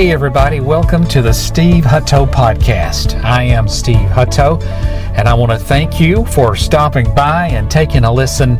Hey, 0.00 0.12
everybody, 0.12 0.60
welcome 0.60 1.06
to 1.08 1.20
the 1.20 1.34
Steve 1.34 1.84
Hutto 1.84 2.26
Podcast. 2.26 3.22
I 3.22 3.42
am 3.42 3.68
Steve 3.68 4.08
Hutto, 4.08 4.58
and 5.14 5.28
I 5.28 5.34
want 5.34 5.52
to 5.52 5.58
thank 5.58 6.00
you 6.00 6.24
for 6.24 6.56
stopping 6.56 7.14
by 7.14 7.48
and 7.48 7.70
taking 7.70 8.04
a 8.04 8.10
listen 8.10 8.56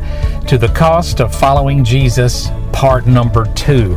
to 0.48 0.58
the 0.58 0.68
cost 0.76 1.18
of 1.18 1.34
following 1.34 1.82
Jesus, 1.82 2.50
part 2.74 3.06
number 3.06 3.46
two. 3.54 3.96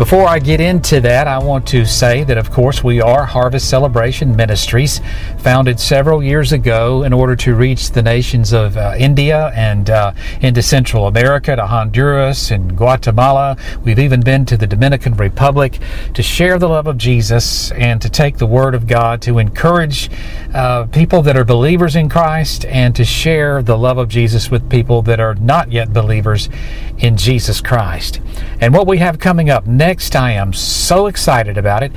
Before 0.00 0.26
I 0.26 0.38
get 0.38 0.62
into 0.62 0.98
that, 1.02 1.28
I 1.28 1.36
want 1.36 1.66
to 1.68 1.84
say 1.84 2.24
that, 2.24 2.38
of 2.38 2.50
course, 2.50 2.82
we 2.82 3.02
are 3.02 3.26
Harvest 3.26 3.68
Celebration 3.68 4.34
Ministries, 4.34 5.02
founded 5.40 5.78
several 5.78 6.22
years 6.22 6.52
ago 6.52 7.02
in 7.02 7.12
order 7.12 7.36
to 7.36 7.54
reach 7.54 7.90
the 7.90 8.00
nations 8.00 8.54
of 8.54 8.78
uh, 8.78 8.94
India 8.98 9.52
and 9.54 9.90
uh, 9.90 10.14
into 10.40 10.62
Central 10.62 11.06
America, 11.06 11.54
to 11.54 11.66
Honduras 11.66 12.50
and 12.50 12.78
Guatemala. 12.78 13.58
We've 13.84 13.98
even 13.98 14.22
been 14.22 14.46
to 14.46 14.56
the 14.56 14.66
Dominican 14.66 15.16
Republic 15.16 15.78
to 16.14 16.22
share 16.22 16.58
the 16.58 16.70
love 16.70 16.86
of 16.86 16.96
Jesus 16.96 17.70
and 17.72 18.00
to 18.00 18.08
take 18.08 18.38
the 18.38 18.46
Word 18.46 18.74
of 18.74 18.86
God 18.86 19.20
to 19.20 19.38
encourage 19.38 20.08
uh, 20.54 20.86
people 20.86 21.20
that 21.20 21.36
are 21.36 21.44
believers 21.44 21.94
in 21.94 22.08
Christ 22.08 22.64
and 22.64 22.96
to 22.96 23.04
share 23.04 23.62
the 23.62 23.76
love 23.76 23.98
of 23.98 24.08
Jesus 24.08 24.50
with 24.50 24.70
people 24.70 25.02
that 25.02 25.20
are 25.20 25.34
not 25.34 25.70
yet 25.70 25.92
believers 25.92 26.48
in 26.96 27.18
Jesus 27.18 27.60
Christ. 27.60 28.20
And 28.60 28.74
what 28.74 28.86
we 28.86 28.98
have 28.98 29.18
coming 29.18 29.50
up 29.50 29.66
next, 29.66 29.89
I 29.90 30.30
am 30.30 30.52
so 30.52 31.08
excited 31.08 31.58
about 31.58 31.82
it. 31.82 31.90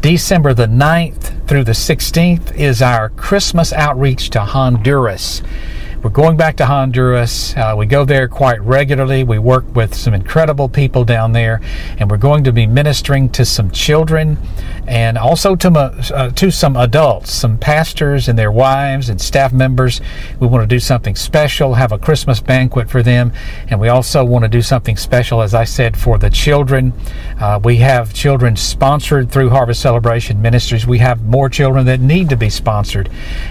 December 0.00 0.52
the 0.52 0.66
9th 0.66 1.46
through 1.46 1.62
the 1.62 1.72
16th 1.72 2.52
is 2.56 2.82
our 2.82 3.10
Christmas 3.10 3.72
outreach 3.72 4.30
to 4.30 4.40
Honduras. 4.40 5.42
We're 6.02 6.10
going 6.10 6.36
back 6.36 6.56
to 6.56 6.66
Honduras. 6.66 7.56
Uh, 7.56 7.74
we 7.76 7.86
go 7.86 8.04
there 8.04 8.28
quite 8.28 8.60
regularly. 8.60 9.24
We 9.24 9.38
work 9.38 9.64
with 9.74 9.94
some 9.94 10.12
incredible 10.12 10.68
people 10.68 11.04
down 11.04 11.32
there, 11.32 11.60
and 11.98 12.10
we're 12.10 12.18
going 12.18 12.44
to 12.44 12.52
be 12.52 12.66
ministering 12.66 13.30
to 13.30 13.46
some 13.46 13.70
children 13.70 14.36
and 14.86 15.16
also 15.16 15.56
to, 15.56 15.68
uh, 15.70 16.30
to 16.30 16.50
some 16.50 16.76
adults, 16.76 17.32
some 17.32 17.56
pastors 17.56 18.28
and 18.28 18.38
their 18.38 18.52
wives 18.52 19.08
and 19.08 19.20
staff 19.20 19.54
members. 19.54 20.02
We 20.38 20.46
want 20.46 20.62
to 20.62 20.72
do 20.72 20.78
something 20.78 21.16
special, 21.16 21.74
have 21.74 21.92
a 21.92 21.98
Christmas 21.98 22.40
banquet 22.40 22.90
for 22.90 23.02
them, 23.02 23.32
and 23.68 23.80
we 23.80 23.88
also 23.88 24.22
want 24.22 24.44
to 24.44 24.48
do 24.48 24.62
something 24.62 24.98
special, 24.98 25.40
as 25.40 25.54
I 25.54 25.64
said, 25.64 25.96
for 25.96 26.18
the 26.18 26.30
children. 26.30 26.92
Uh, 27.40 27.58
we 27.64 27.78
have 27.78 28.12
children 28.12 28.54
sponsored 28.54 29.32
through 29.32 29.48
Harvest 29.48 29.80
Celebration 29.80 30.42
Ministries. 30.42 30.86
We 30.86 30.98
have 30.98 31.24
more 31.24 31.48
children 31.48 31.86
that 31.86 32.00
need 32.00 32.28
to 32.28 32.36
be 32.36 32.50
sponsored, 32.50 33.08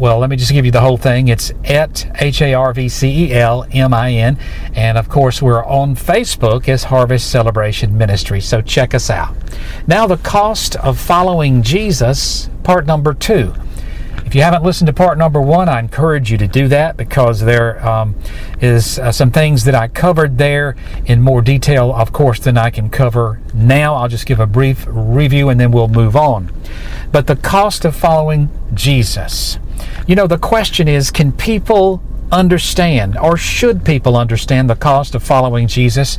well, 0.00 0.18
let 0.18 0.30
me 0.30 0.36
just 0.36 0.50
give 0.50 0.64
you 0.64 0.70
the 0.70 0.80
whole 0.80 0.96
thing. 0.96 1.28
It's 1.28 1.52
at 1.62 2.10
H 2.22 2.40
A 2.40 2.54
R 2.54 2.72
V 2.72 2.88
C 2.88 3.26
E 3.26 3.34
L 3.34 3.66
M 3.70 3.92
I 3.92 4.12
N. 4.12 4.38
And 4.74 4.96
of 4.96 5.10
course, 5.10 5.42
we're 5.42 5.62
on 5.62 5.94
Facebook 5.94 6.68
as 6.70 6.84
Harvest 6.84 7.30
Celebration 7.30 7.98
Ministry. 7.98 8.40
So 8.40 8.62
check 8.62 8.94
us 8.94 9.10
out. 9.10 9.36
Now, 9.86 10.06
the 10.06 10.16
cost 10.16 10.74
of 10.76 10.98
following 10.98 11.62
Jesus, 11.62 12.48
part 12.62 12.86
number 12.86 13.12
two. 13.12 13.52
If 14.24 14.34
you 14.34 14.42
haven't 14.42 14.62
listened 14.62 14.86
to 14.86 14.92
part 14.94 15.18
number 15.18 15.40
one, 15.40 15.68
I 15.68 15.80
encourage 15.80 16.30
you 16.30 16.38
to 16.38 16.46
do 16.46 16.68
that 16.68 16.96
because 16.96 17.40
there 17.40 17.86
um, 17.86 18.14
is 18.60 18.98
uh, 18.98 19.12
some 19.12 19.30
things 19.30 19.64
that 19.64 19.74
I 19.74 19.88
covered 19.88 20.38
there 20.38 20.76
in 21.04 21.20
more 21.20 21.42
detail, 21.42 21.92
of 21.92 22.12
course, 22.12 22.40
than 22.40 22.56
I 22.56 22.70
can 22.70 22.88
cover 22.88 23.40
now. 23.52 23.96
I'll 23.96 24.08
just 24.08 24.26
give 24.26 24.40
a 24.40 24.46
brief 24.46 24.86
review 24.88 25.50
and 25.50 25.60
then 25.60 25.72
we'll 25.72 25.88
move 25.88 26.16
on. 26.16 26.52
But 27.12 27.26
the 27.26 27.36
cost 27.36 27.84
of 27.84 27.94
following 27.94 28.48
Jesus. 28.72 29.58
You 30.06 30.16
know, 30.16 30.26
the 30.26 30.38
question 30.38 30.88
is 30.88 31.10
can 31.10 31.32
people 31.32 32.02
understand, 32.32 33.16
or 33.18 33.36
should 33.36 33.84
people 33.84 34.16
understand, 34.16 34.70
the 34.70 34.76
cost 34.76 35.14
of 35.14 35.22
following 35.22 35.66
Jesus 35.66 36.18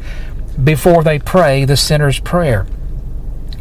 before 0.64 1.04
they 1.04 1.20
pray 1.20 1.66
the 1.66 1.78
sinner's 1.78 2.20
prayer? 2.20 2.66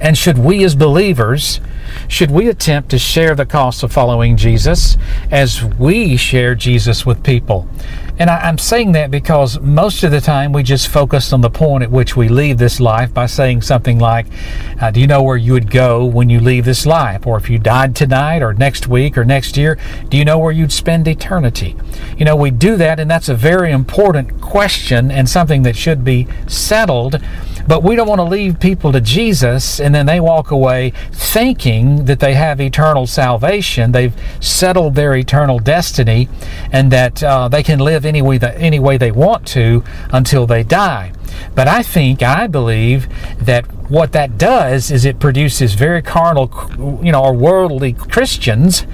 And 0.01 0.17
should 0.17 0.39
we 0.39 0.65
as 0.65 0.75
believers, 0.75 1.61
should 2.09 2.31
we 2.31 2.49
attempt 2.49 2.91
to 2.91 2.99
share 2.99 3.35
the 3.35 3.47
cost 3.47 3.83
of 3.83 3.93
following 3.93 4.37
Jesus 4.37 4.97
as 5.31 5.65
we 5.65 6.17
share 6.17 6.55
Jesus 6.55 7.07
with 7.07 7.23
people? 7.23 7.69
And 8.21 8.29
I, 8.29 8.51
am 8.51 8.59
saying 8.59 8.93
that 8.93 9.11
because 9.11 9.59
most 9.61 10.03
of 10.03 10.11
the 10.11 10.21
time 10.21 10.53
we 10.53 10.63
just 10.63 10.89
focus 10.89 11.33
on 11.33 11.41
the 11.41 11.49
point 11.49 11.83
at 11.83 11.91
which 11.91 12.17
we 12.17 12.29
leave 12.29 12.59
this 12.59 12.79
life 12.79 13.15
by 13.15 13.25
saying 13.25 13.63
something 13.63 13.99
like, 13.99 14.27
uh, 14.79 14.91
Do 14.91 15.01
you 15.01 15.07
know 15.07 15.23
where 15.23 15.39
you 15.39 15.55
would 15.55 15.71
go 15.71 16.05
when 16.05 16.29
you 16.29 16.39
leave 16.39 16.67
this 16.67 16.85
life? 16.85 17.27
Or 17.27 17.39
if 17.39 17.49
you 17.49 17.59
died 17.59 17.97
tonight 17.97 18.43
or 18.43 18.53
next 18.53 18.87
week 18.87 19.17
or 19.17 19.25
next 19.25 19.57
year, 19.57 19.79
do 20.11 20.19
you 20.19 20.27
know 20.27 20.39
where 20.39 20.53
you'd 20.53 20.71
spend 20.71 21.09
eternity? 21.09 21.77
You 22.19 22.27
know, 22.27 22.37
we 22.37 22.51
do 22.51 22.77
that, 22.77 23.01
and 23.01 23.11
that's 23.11 23.31
a 23.31 23.35
very 23.35 23.73
important 23.73 24.43
question 24.43 25.11
and 25.11 25.27
something 25.27 25.63
that 25.63 25.75
should 25.75 26.05
be 26.05 26.27
settled. 26.47 27.23
But 27.67 27.83
we 27.83 27.97
don't 27.97 28.09
want 28.09 28.19
to 28.21 28.25
leave 28.25 28.59
people 28.59 28.93
to 28.93 29.01
Jesus 29.01 29.81
and 29.81 29.95
then 29.95 30.07
they 30.07 30.21
walk 30.21 30.51
away 30.51 30.93
thinking 31.13 32.05
that 32.07 32.21
they 32.21 32.35
have 32.35 32.61
eternal 32.61 33.07
salvation. 33.07 33.93
They've 33.93 34.15
settled 34.41 34.95
their 34.95 35.15
eternal 35.15 35.59
destiny 35.59 36.29
and 36.73 36.91
that 36.91 37.23
uh, 37.23 37.49
they 37.49 37.63
can 37.63 37.79
live 37.79 38.05
any 38.05 38.23
way, 38.23 38.39
that, 38.39 38.57
any 38.57 38.79
way 38.79 38.97
they 38.97 39.13
want 39.13 39.47
to 39.49 39.85
until 40.13 40.47
they 40.47 40.63
die. 40.63 41.13
But 41.55 41.69
I 41.69 41.83
think, 41.83 42.23
I 42.23 42.47
believe 42.47 43.09
that 43.39 43.65
what 43.91 44.13
that 44.13 44.39
does 44.39 44.91
is 44.91 45.05
it 45.05 45.19
produces 45.19 45.75
very 45.75 46.03
carnal, 46.03 46.51
you 47.03 47.13
know, 47.13 47.23
or 47.23 47.35
worldly 47.35 47.93
Christians. 47.93 48.87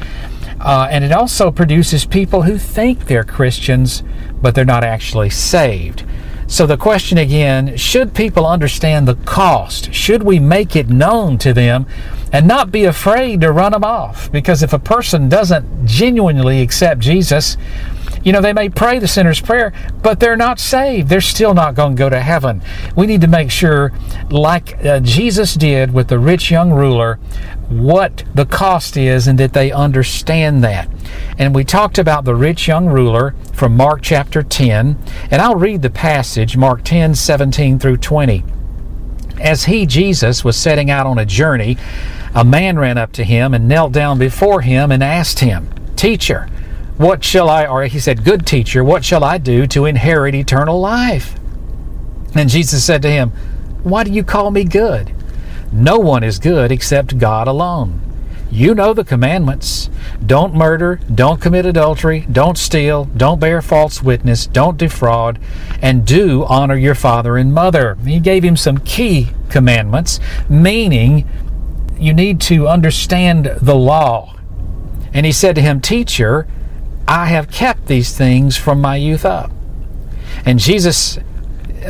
Uh, 0.60 0.88
and 0.91 1.04
it 1.04 1.12
also 1.12 1.50
produces 1.50 2.06
people 2.06 2.43
who 2.43 2.59
think 2.59 3.06
they're 3.06 3.25
Christians, 3.25 4.03
but 4.41 4.54
they're 4.54 4.65
not 4.65 4.84
actually 4.84 5.31
saved. 5.31 6.04
So 6.49 6.65
the 6.65 6.77
question 6.77 7.19
again 7.19 7.77
should 7.77 8.15
people 8.15 8.47
understand 8.47 9.09
the 9.09 9.17
cost? 9.17 9.93
Should 9.93 10.23
we 10.23 10.39
make 10.39 10.77
it 10.77 10.89
known 10.89 11.39
to 11.39 11.53
them 11.53 11.87
and 12.33 12.47
not 12.47 12.71
be 12.71 12.84
afraid 12.84 13.41
to 13.41 13.51
run 13.51 13.73
them 13.73 13.84
off? 13.84 14.31
Because 14.31 14.62
if 14.62 14.73
a 14.73 14.79
person 14.79 15.29
doesn't 15.29 15.87
genuinely 15.87 16.62
accept 16.62 17.01
Jesus, 17.01 17.57
you 18.23 18.33
know, 18.33 18.41
they 18.41 18.53
may 18.53 18.69
pray 18.69 18.99
the 18.99 19.07
sinner's 19.07 19.41
prayer, 19.41 19.73
but 20.03 20.19
they're 20.19 20.37
not 20.37 20.59
saved. 20.59 21.09
They're 21.09 21.21
still 21.21 21.55
not 21.55 21.77
going 21.77 21.95
to 21.95 21.99
go 21.99 22.09
to 22.09 22.21
heaven. 22.21 22.61
We 22.97 23.07
need 23.07 23.21
to 23.21 23.28
make 23.28 23.53
sure, 23.53 23.93
like 24.31 24.84
uh, 24.84 24.99
Jesus 24.99 25.55
did 25.55 25.95
with 25.95 26.09
the 26.09 26.19
rich 26.19 26.51
young 26.51 26.73
ruler, 26.73 27.21
what 27.69 28.25
the 28.34 28.47
cost 28.47 28.97
is 28.97 29.27
and 29.27 29.38
that 29.38 29.53
they 29.53 29.72
understand 29.72 30.62
that. 30.65 30.88
And 31.38 31.54
we 31.54 31.65
talked 31.65 31.99
about 31.99 32.25
the 32.25 32.34
rich 32.34 32.69
young 32.69 32.87
ruler 32.87 33.34
from 33.53 33.77
Mark 33.77 34.03
chapter 34.03 34.43
10, 34.43 34.97
and 35.31 35.43
I'll 35.43 35.56
read 35.56 35.82
the 35.82 35.91
passage, 35.91 36.56
Mark 36.56 36.84
10 36.84 37.15
17 37.15 37.78
through 37.78 37.99
20. 37.99 38.44
As 39.41 39.65
he, 39.65 39.84
Jesus, 39.87 40.44
was 40.44 40.56
setting 40.56 40.91
out 40.91 41.06
on 41.06 41.19
a 41.19 41.27
journey, 41.27 41.77
a 42.34 42.44
man 42.44 42.78
ran 42.78 42.99
up 42.99 43.12
to 43.12 43.25
him 43.25 43.54
and 43.54 43.69
knelt 43.69 43.93
down 43.93 44.19
before 44.19 44.60
him 44.60 44.91
and 44.93 45.03
asked 45.03 45.41
him, 45.41 45.69
Teacher, 45.97 46.48
what 46.97 47.25
shall 47.25 47.50
I, 47.50 47.66
or 47.66 47.84
he 47.84 47.98
said, 47.98 48.25
Good 48.25 48.47
teacher, 48.47 48.83
what 48.83 49.04
shall 49.04 49.25
I 49.25 49.38
do 49.38 49.66
to 49.69 49.84
inherit 49.84 50.34
eternal 50.34 50.81
life? 50.81 51.34
And 52.34 52.48
Jesus 52.48 52.84
said 52.84 53.03
to 53.03 53.10
him, 53.10 53.30
Why 53.83 54.04
do 54.04 54.13
you 54.13 54.22
call 54.22 54.51
me 54.51 54.65
good? 54.65 55.16
No 55.77 55.99
one 55.99 56.25
is 56.25 56.39
good 56.39 56.73
except 56.73 57.19
God 57.19 57.47
alone. 57.47 58.01
You 58.51 58.75
know 58.75 58.95
the 58.95 59.05
commandments. 59.05 59.91
Don't 60.25 60.55
murder, 60.55 61.01
don't 61.15 61.39
commit 61.39 61.67
adultery, 61.67 62.27
don't 62.33 62.57
steal, 62.57 63.05
don't 63.05 63.39
bear 63.39 63.61
false 63.61 64.03
witness, 64.03 64.47
don't 64.47 64.78
defraud, 64.78 65.39
and 65.83 66.07
do 66.07 66.47
honor 66.47 66.77
your 66.77 66.95
father 66.95 67.37
and 67.37 67.53
mother. 67.53 67.99
He 68.07 68.21
gave 68.21 68.43
him 68.43 68.57
some 68.57 68.78
key 68.78 69.33
commandments, 69.51 70.19
meaning 70.49 71.28
you 71.99 72.15
need 72.15 72.41
to 72.43 72.67
understand 72.67 73.45
the 73.61 73.77
law. 73.77 74.34
And 75.13 75.27
he 75.27 75.33
said 75.33 75.57
to 75.57 75.63
him, 75.63 75.83
Teacher, 75.83 76.47
I 77.07 77.27
have 77.27 77.51
kept 77.51 77.87
these 77.87 78.17
things 78.17 78.57
from 78.57 78.81
my 78.81 78.97
youth 78.97 79.27
up. 79.27 79.51
And 80.47 80.59
Jesus 80.59 81.19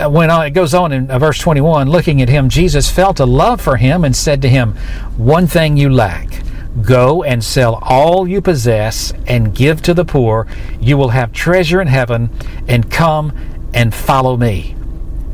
went 0.04 0.31
on, 0.31 0.46
it 0.46 0.50
goes 0.50 0.75
on 0.75 0.93
in 0.93 1.10
uh, 1.10 1.19
verse 1.19 1.38
21 1.38 1.88
looking 1.88 2.20
at 2.22 2.28
him, 2.28 2.48
Jesus 2.48 2.90
felt 2.90 3.20
a 3.20 3.26
love 3.26 3.60
for 3.60 3.76
him 3.76 4.04
and 4.04 4.14
said 4.14 4.43
to 4.43 4.48
him, 4.48 4.75
One 5.16 5.46
thing 5.46 5.76
you 5.76 5.90
lack. 5.90 6.43
Go 6.82 7.22
and 7.22 7.43
sell 7.43 7.78
all 7.82 8.28
you 8.28 8.43
possess 8.43 9.12
and 9.26 9.54
give 9.54 9.81
to 9.82 9.94
the 9.94 10.04
poor. 10.04 10.46
You 10.78 10.98
will 10.98 11.08
have 11.08 11.32
treasure 11.32 11.81
in 11.81 11.88
heaven, 11.88 12.28
and 12.69 12.90
come 12.90 13.32
and 13.72 13.94
follow 13.94 14.37
me. 14.37 14.75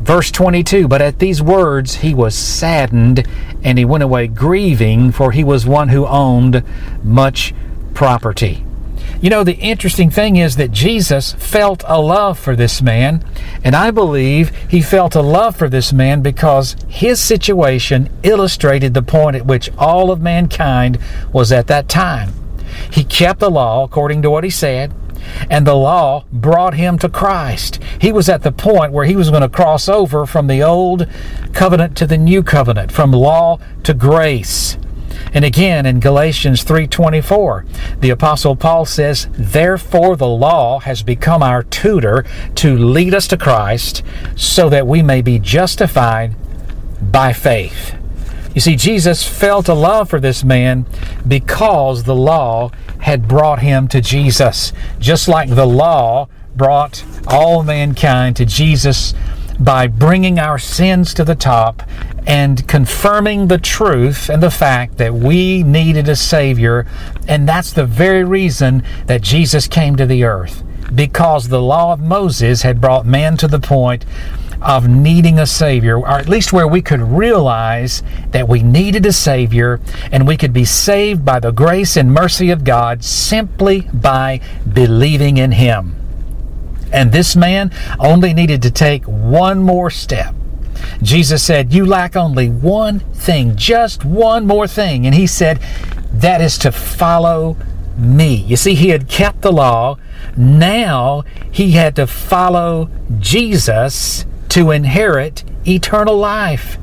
Verse 0.02 0.30
22 0.30 0.86
But 0.86 1.02
at 1.02 1.18
these 1.18 1.42
words 1.42 1.96
he 1.96 2.14
was 2.14 2.34
saddened, 2.34 3.26
and 3.64 3.78
he 3.78 3.84
went 3.84 4.04
away 4.04 4.28
grieving, 4.28 5.10
for 5.10 5.32
he 5.32 5.42
was 5.42 5.66
one 5.66 5.88
who 5.88 6.06
owned 6.06 6.62
much 7.02 7.54
property. 7.94 8.64
You 9.22 9.30
know, 9.30 9.44
the 9.44 9.54
interesting 9.54 10.10
thing 10.10 10.34
is 10.34 10.56
that 10.56 10.72
Jesus 10.72 11.34
felt 11.34 11.84
a 11.86 12.00
love 12.00 12.40
for 12.40 12.56
this 12.56 12.82
man, 12.82 13.24
and 13.62 13.76
I 13.76 13.92
believe 13.92 14.48
he 14.68 14.82
felt 14.82 15.14
a 15.14 15.22
love 15.22 15.54
for 15.54 15.68
this 15.68 15.92
man 15.92 16.22
because 16.22 16.74
his 16.88 17.20
situation 17.22 18.10
illustrated 18.24 18.94
the 18.94 19.02
point 19.02 19.36
at 19.36 19.46
which 19.46 19.70
all 19.78 20.10
of 20.10 20.20
mankind 20.20 20.98
was 21.32 21.52
at 21.52 21.68
that 21.68 21.88
time. 21.88 22.32
He 22.90 23.04
kept 23.04 23.38
the 23.38 23.48
law 23.48 23.84
according 23.84 24.22
to 24.22 24.30
what 24.30 24.42
he 24.42 24.50
said, 24.50 24.92
and 25.48 25.64
the 25.64 25.76
law 25.76 26.24
brought 26.32 26.74
him 26.74 26.98
to 26.98 27.08
Christ. 27.08 27.78
He 28.00 28.10
was 28.10 28.28
at 28.28 28.42
the 28.42 28.50
point 28.50 28.92
where 28.92 29.04
he 29.04 29.14
was 29.14 29.30
going 29.30 29.42
to 29.42 29.48
cross 29.48 29.88
over 29.88 30.26
from 30.26 30.48
the 30.48 30.64
old 30.64 31.06
covenant 31.52 31.96
to 31.98 32.08
the 32.08 32.18
new 32.18 32.42
covenant, 32.42 32.90
from 32.90 33.12
law 33.12 33.60
to 33.84 33.94
grace. 33.94 34.76
And 35.34 35.44
again 35.44 35.86
in 35.86 36.00
Galatians 36.00 36.62
3:24, 36.62 37.64
the 38.00 38.10
apostle 38.10 38.56
Paul 38.56 38.84
says, 38.84 39.28
"Therefore 39.32 40.16
the 40.16 40.26
law 40.26 40.80
has 40.80 41.02
become 41.02 41.42
our 41.42 41.62
tutor 41.62 42.24
to 42.56 42.76
lead 42.76 43.14
us 43.14 43.26
to 43.28 43.36
Christ, 43.36 44.02
so 44.36 44.68
that 44.68 44.86
we 44.86 45.02
may 45.02 45.22
be 45.22 45.38
justified 45.38 46.34
by 47.00 47.32
faith." 47.32 47.94
You 48.54 48.60
see, 48.60 48.76
Jesus 48.76 49.24
felt 49.24 49.68
a 49.68 49.74
love 49.74 50.10
for 50.10 50.20
this 50.20 50.44
man 50.44 50.84
because 51.26 52.02
the 52.02 52.14
law 52.14 52.70
had 52.98 53.26
brought 53.26 53.60
him 53.60 53.88
to 53.88 54.00
Jesus. 54.00 54.72
Just 54.98 55.26
like 55.26 55.48
the 55.54 55.66
law 55.66 56.28
brought 56.54 57.02
all 57.26 57.62
mankind 57.62 58.36
to 58.36 58.44
Jesus 58.44 59.14
by 59.60 59.86
bringing 59.86 60.38
our 60.38 60.58
sins 60.58 61.14
to 61.14 61.24
the 61.24 61.34
top 61.34 61.82
and 62.26 62.66
confirming 62.68 63.48
the 63.48 63.58
truth 63.58 64.28
and 64.28 64.42
the 64.42 64.50
fact 64.50 64.98
that 64.98 65.14
we 65.14 65.62
needed 65.62 66.08
a 66.08 66.16
Savior. 66.16 66.86
And 67.26 67.48
that's 67.48 67.72
the 67.72 67.86
very 67.86 68.24
reason 68.24 68.84
that 69.06 69.22
Jesus 69.22 69.66
came 69.66 69.96
to 69.96 70.06
the 70.06 70.24
earth. 70.24 70.62
Because 70.94 71.48
the 71.48 71.62
law 71.62 71.92
of 71.92 72.00
Moses 72.00 72.62
had 72.62 72.80
brought 72.80 73.06
man 73.06 73.36
to 73.38 73.48
the 73.48 73.60
point 73.60 74.04
of 74.60 74.88
needing 74.88 75.38
a 75.38 75.46
Savior, 75.46 75.98
or 75.98 76.18
at 76.18 76.28
least 76.28 76.52
where 76.52 76.68
we 76.68 76.82
could 76.82 77.00
realize 77.00 78.02
that 78.30 78.48
we 78.48 78.62
needed 78.62 79.04
a 79.06 79.12
Savior 79.12 79.80
and 80.12 80.26
we 80.26 80.36
could 80.36 80.52
be 80.52 80.64
saved 80.64 81.24
by 81.24 81.40
the 81.40 81.50
grace 81.50 81.96
and 81.96 82.12
mercy 82.12 82.50
of 82.50 82.64
God 82.64 83.02
simply 83.02 83.88
by 83.92 84.40
believing 84.72 85.36
in 85.36 85.52
Him. 85.52 86.01
And 86.92 87.10
this 87.10 87.34
man 87.34 87.72
only 87.98 88.34
needed 88.34 88.62
to 88.62 88.70
take 88.70 89.04
one 89.04 89.62
more 89.62 89.90
step. 89.90 90.34
Jesus 91.02 91.42
said, 91.42 91.72
You 91.72 91.86
lack 91.86 92.16
only 92.16 92.48
one 92.48 93.00
thing, 93.00 93.56
just 93.56 94.04
one 94.04 94.46
more 94.46 94.66
thing. 94.66 95.06
And 95.06 95.14
he 95.14 95.26
said, 95.26 95.58
That 96.12 96.40
is 96.40 96.58
to 96.58 96.72
follow 96.72 97.56
me. 97.96 98.34
You 98.34 98.56
see, 98.56 98.74
he 98.74 98.88
had 98.88 99.08
kept 99.08 99.42
the 99.42 99.52
law. 99.52 99.96
Now 100.36 101.24
he 101.50 101.72
had 101.72 101.96
to 101.96 102.06
follow 102.06 102.90
Jesus 103.18 104.24
to 104.50 104.70
inherit 104.70 105.44
eternal 105.66 106.16
life. 106.16 106.78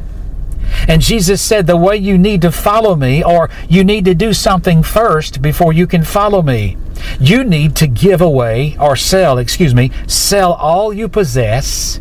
And 0.88 1.02
Jesus 1.02 1.42
said, 1.42 1.68
The 1.68 1.78
way 1.78 1.98
you 1.98 2.18
need 2.18 2.42
to 2.42 2.52
follow 2.52 2.96
me, 2.96 3.24
or 3.24 3.50
you 3.68 3.84
need 3.84 4.06
to 4.06 4.16
do 4.16 4.34
something 4.34 4.84
first 4.84 5.42
before 5.42 5.74
you 5.74 5.88
can 5.88 6.04
follow 6.04 6.42
me. 6.42 6.78
You 7.20 7.44
need 7.44 7.76
to 7.78 7.88
give 7.88 8.22
away, 8.22 8.78
or 8.80 8.96
sell, 8.96 9.38
excuse 9.38 9.74
me, 9.74 9.92
sell 10.08 10.54
all 10.54 10.94
you 10.94 11.08
possess 11.10 12.00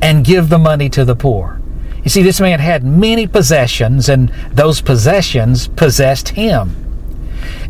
and 0.00 0.24
give 0.24 0.48
the 0.48 0.58
money 0.58 0.88
to 0.90 1.04
the 1.04 1.16
poor. 1.16 1.60
You 2.02 2.10
see, 2.10 2.22
this 2.22 2.40
man 2.40 2.60
had 2.60 2.84
many 2.84 3.26
possessions, 3.26 4.08
and 4.08 4.30
those 4.52 4.80
possessions 4.82 5.68
possessed 5.68 6.30
him. 6.30 6.76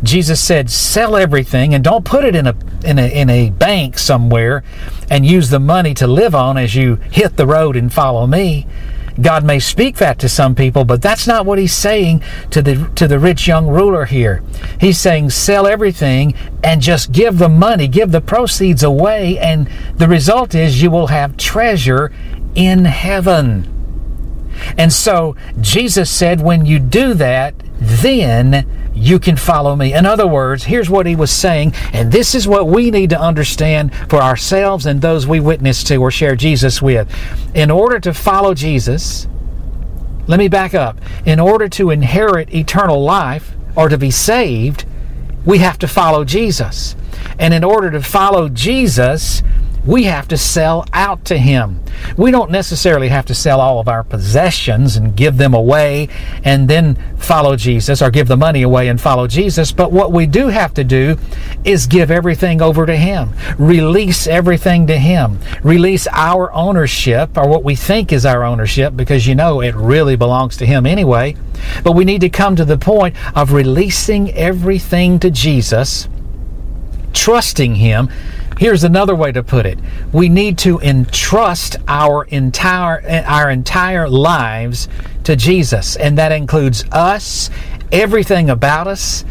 Jesus 0.03 0.39
said, 0.39 0.69
"Sell 0.69 1.15
everything 1.15 1.73
and 1.73 1.83
don't 1.83 2.05
put 2.05 2.25
it 2.25 2.35
in 2.35 2.47
a 2.47 2.55
in 2.83 2.99
a 2.99 3.07
in 3.07 3.29
a 3.29 3.49
bank 3.49 3.97
somewhere 3.97 4.63
and 5.09 5.25
use 5.25 5.49
the 5.49 5.59
money 5.59 5.93
to 5.95 6.07
live 6.07 6.35
on 6.35 6.57
as 6.57 6.75
you 6.75 6.99
hit 7.11 7.37
the 7.37 7.47
road 7.47 7.75
and 7.75 7.91
follow 7.91 8.27
me." 8.27 8.67
God 9.21 9.45
may 9.45 9.59
speak 9.59 9.97
that 9.97 10.19
to 10.19 10.29
some 10.29 10.55
people, 10.55 10.83
but 10.83 11.01
that's 11.01 11.25
not 11.25 11.45
what 11.45 11.57
he's 11.57 11.73
saying 11.73 12.21
to 12.51 12.61
the 12.61 12.89
to 12.95 13.07
the 13.07 13.19
rich 13.19 13.47
young 13.47 13.67
ruler 13.67 14.05
here. 14.05 14.43
He's 14.79 14.99
saying 14.99 15.29
sell 15.29 15.67
everything 15.67 16.33
and 16.63 16.81
just 16.81 17.11
give 17.11 17.37
the 17.37 17.49
money, 17.49 17.87
give 17.87 18.11
the 18.11 18.21
proceeds 18.21 18.83
away, 18.83 19.37
and 19.37 19.69
the 19.95 20.07
result 20.07 20.53
is 20.53 20.81
you 20.81 20.91
will 20.91 21.07
have 21.07 21.37
treasure 21.37 22.11
in 22.55 22.85
heaven. 22.85 23.71
And 24.77 24.91
so 24.91 25.35
Jesus 25.59 26.09
said, 26.09 26.41
when 26.41 26.65
you 26.65 26.79
do 26.79 27.13
that, 27.15 27.55
then 27.79 28.84
you 28.95 29.19
can 29.19 29.35
follow 29.35 29.75
me. 29.75 29.93
In 29.93 30.05
other 30.05 30.25
words, 30.25 30.63
here's 30.63 30.89
what 30.89 31.05
he 31.05 31.15
was 31.15 31.31
saying, 31.31 31.73
and 31.93 32.11
this 32.11 32.33
is 32.33 32.47
what 32.47 32.67
we 32.67 32.89
need 32.89 33.09
to 33.11 33.19
understand 33.19 33.93
for 34.09 34.21
ourselves 34.21 34.85
and 34.85 35.01
those 35.01 35.27
we 35.27 35.39
witness 35.39 35.83
to 35.85 35.97
or 35.97 36.09
share 36.09 36.35
Jesus 36.35 36.81
with. 36.81 37.13
In 37.53 37.69
order 37.69 37.99
to 37.99 38.13
follow 38.13 38.53
Jesus, 38.53 39.27
let 40.27 40.39
me 40.39 40.47
back 40.47 40.73
up. 40.73 40.99
In 41.25 41.39
order 41.39 41.67
to 41.69 41.91
inherit 41.91 42.53
eternal 42.53 43.03
life 43.03 43.53
or 43.75 43.89
to 43.89 43.97
be 43.97 44.11
saved, 44.11 44.85
we 45.45 45.59
have 45.59 45.77
to 45.79 45.87
follow 45.87 46.23
Jesus. 46.23 46.95
And 47.37 47.53
in 47.53 47.63
order 47.63 47.91
to 47.91 48.01
follow 48.01 48.49
Jesus, 48.49 49.43
we 49.85 50.03
have 50.03 50.27
to 50.29 50.37
sell 50.37 50.85
out 50.93 51.25
to 51.25 51.37
Him. 51.37 51.79
We 52.17 52.31
don't 52.31 52.51
necessarily 52.51 53.09
have 53.09 53.25
to 53.27 53.35
sell 53.35 53.61
all 53.61 53.79
of 53.79 53.87
our 53.87 54.03
possessions 54.03 54.95
and 54.95 55.15
give 55.15 55.37
them 55.37 55.53
away 55.53 56.09
and 56.43 56.67
then 56.67 56.95
follow 57.17 57.55
Jesus 57.55 58.01
or 58.01 58.09
give 58.09 58.27
the 58.27 58.37
money 58.37 58.63
away 58.63 58.87
and 58.87 58.99
follow 58.99 59.27
Jesus. 59.27 59.71
But 59.71 59.91
what 59.91 60.11
we 60.11 60.25
do 60.25 60.47
have 60.47 60.73
to 60.75 60.83
do 60.83 61.17
is 61.63 61.87
give 61.87 62.09
everything 62.09 62.61
over 62.61 62.85
to 62.85 62.95
Him, 62.95 63.29
release 63.57 64.27
everything 64.27 64.87
to 64.87 64.97
Him, 64.97 65.39
release 65.63 66.07
our 66.11 66.51
ownership 66.53 67.37
or 67.37 67.47
what 67.47 67.63
we 67.63 67.75
think 67.75 68.11
is 68.11 68.25
our 68.25 68.43
ownership 68.43 68.95
because 68.95 69.27
you 69.27 69.35
know 69.35 69.61
it 69.61 69.75
really 69.75 70.15
belongs 70.15 70.57
to 70.57 70.65
Him 70.65 70.85
anyway. 70.85 71.35
But 71.83 71.93
we 71.93 72.05
need 72.05 72.21
to 72.21 72.29
come 72.29 72.55
to 72.55 72.65
the 72.65 72.77
point 72.77 73.15
of 73.35 73.51
releasing 73.51 74.31
everything 74.33 75.19
to 75.19 75.29
Jesus, 75.29 76.07
trusting 77.13 77.75
Him 77.75 78.09
Here's 78.57 78.85
another 78.85 79.15
way 79.15 79.33
to 79.33 79.43
put 79.43 79.65
it. 79.65 79.77
We 80.13 80.29
need 80.29 80.57
to 80.59 80.79
entrust 80.79 81.75
our 81.89 82.23
entire 82.23 83.03
our 83.27 83.49
entire 83.49 84.07
lives 84.07 84.87
to 85.25 85.35
Jesus, 85.35 85.97
and 85.97 86.17
that 86.17 86.31
includes 86.31 86.85
us, 86.91 87.49
everything 87.91 88.49
about 88.49 88.87
us, 88.87 89.25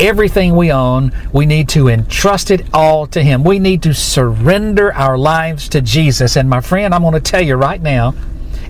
everything 0.00 0.56
we 0.56 0.72
own. 0.72 1.12
We 1.32 1.46
need 1.46 1.68
to 1.70 1.88
entrust 1.88 2.50
it 2.50 2.66
all 2.74 3.06
to 3.08 3.22
him. 3.22 3.44
We 3.44 3.60
need 3.60 3.80
to 3.84 3.94
surrender 3.94 4.92
our 4.92 5.16
lives 5.16 5.68
to 5.68 5.80
Jesus. 5.80 6.36
And 6.36 6.50
my 6.50 6.60
friend, 6.60 6.92
I'm 6.92 7.02
going 7.02 7.14
to 7.14 7.20
tell 7.20 7.42
you 7.42 7.54
right 7.54 7.80
now, 7.80 8.14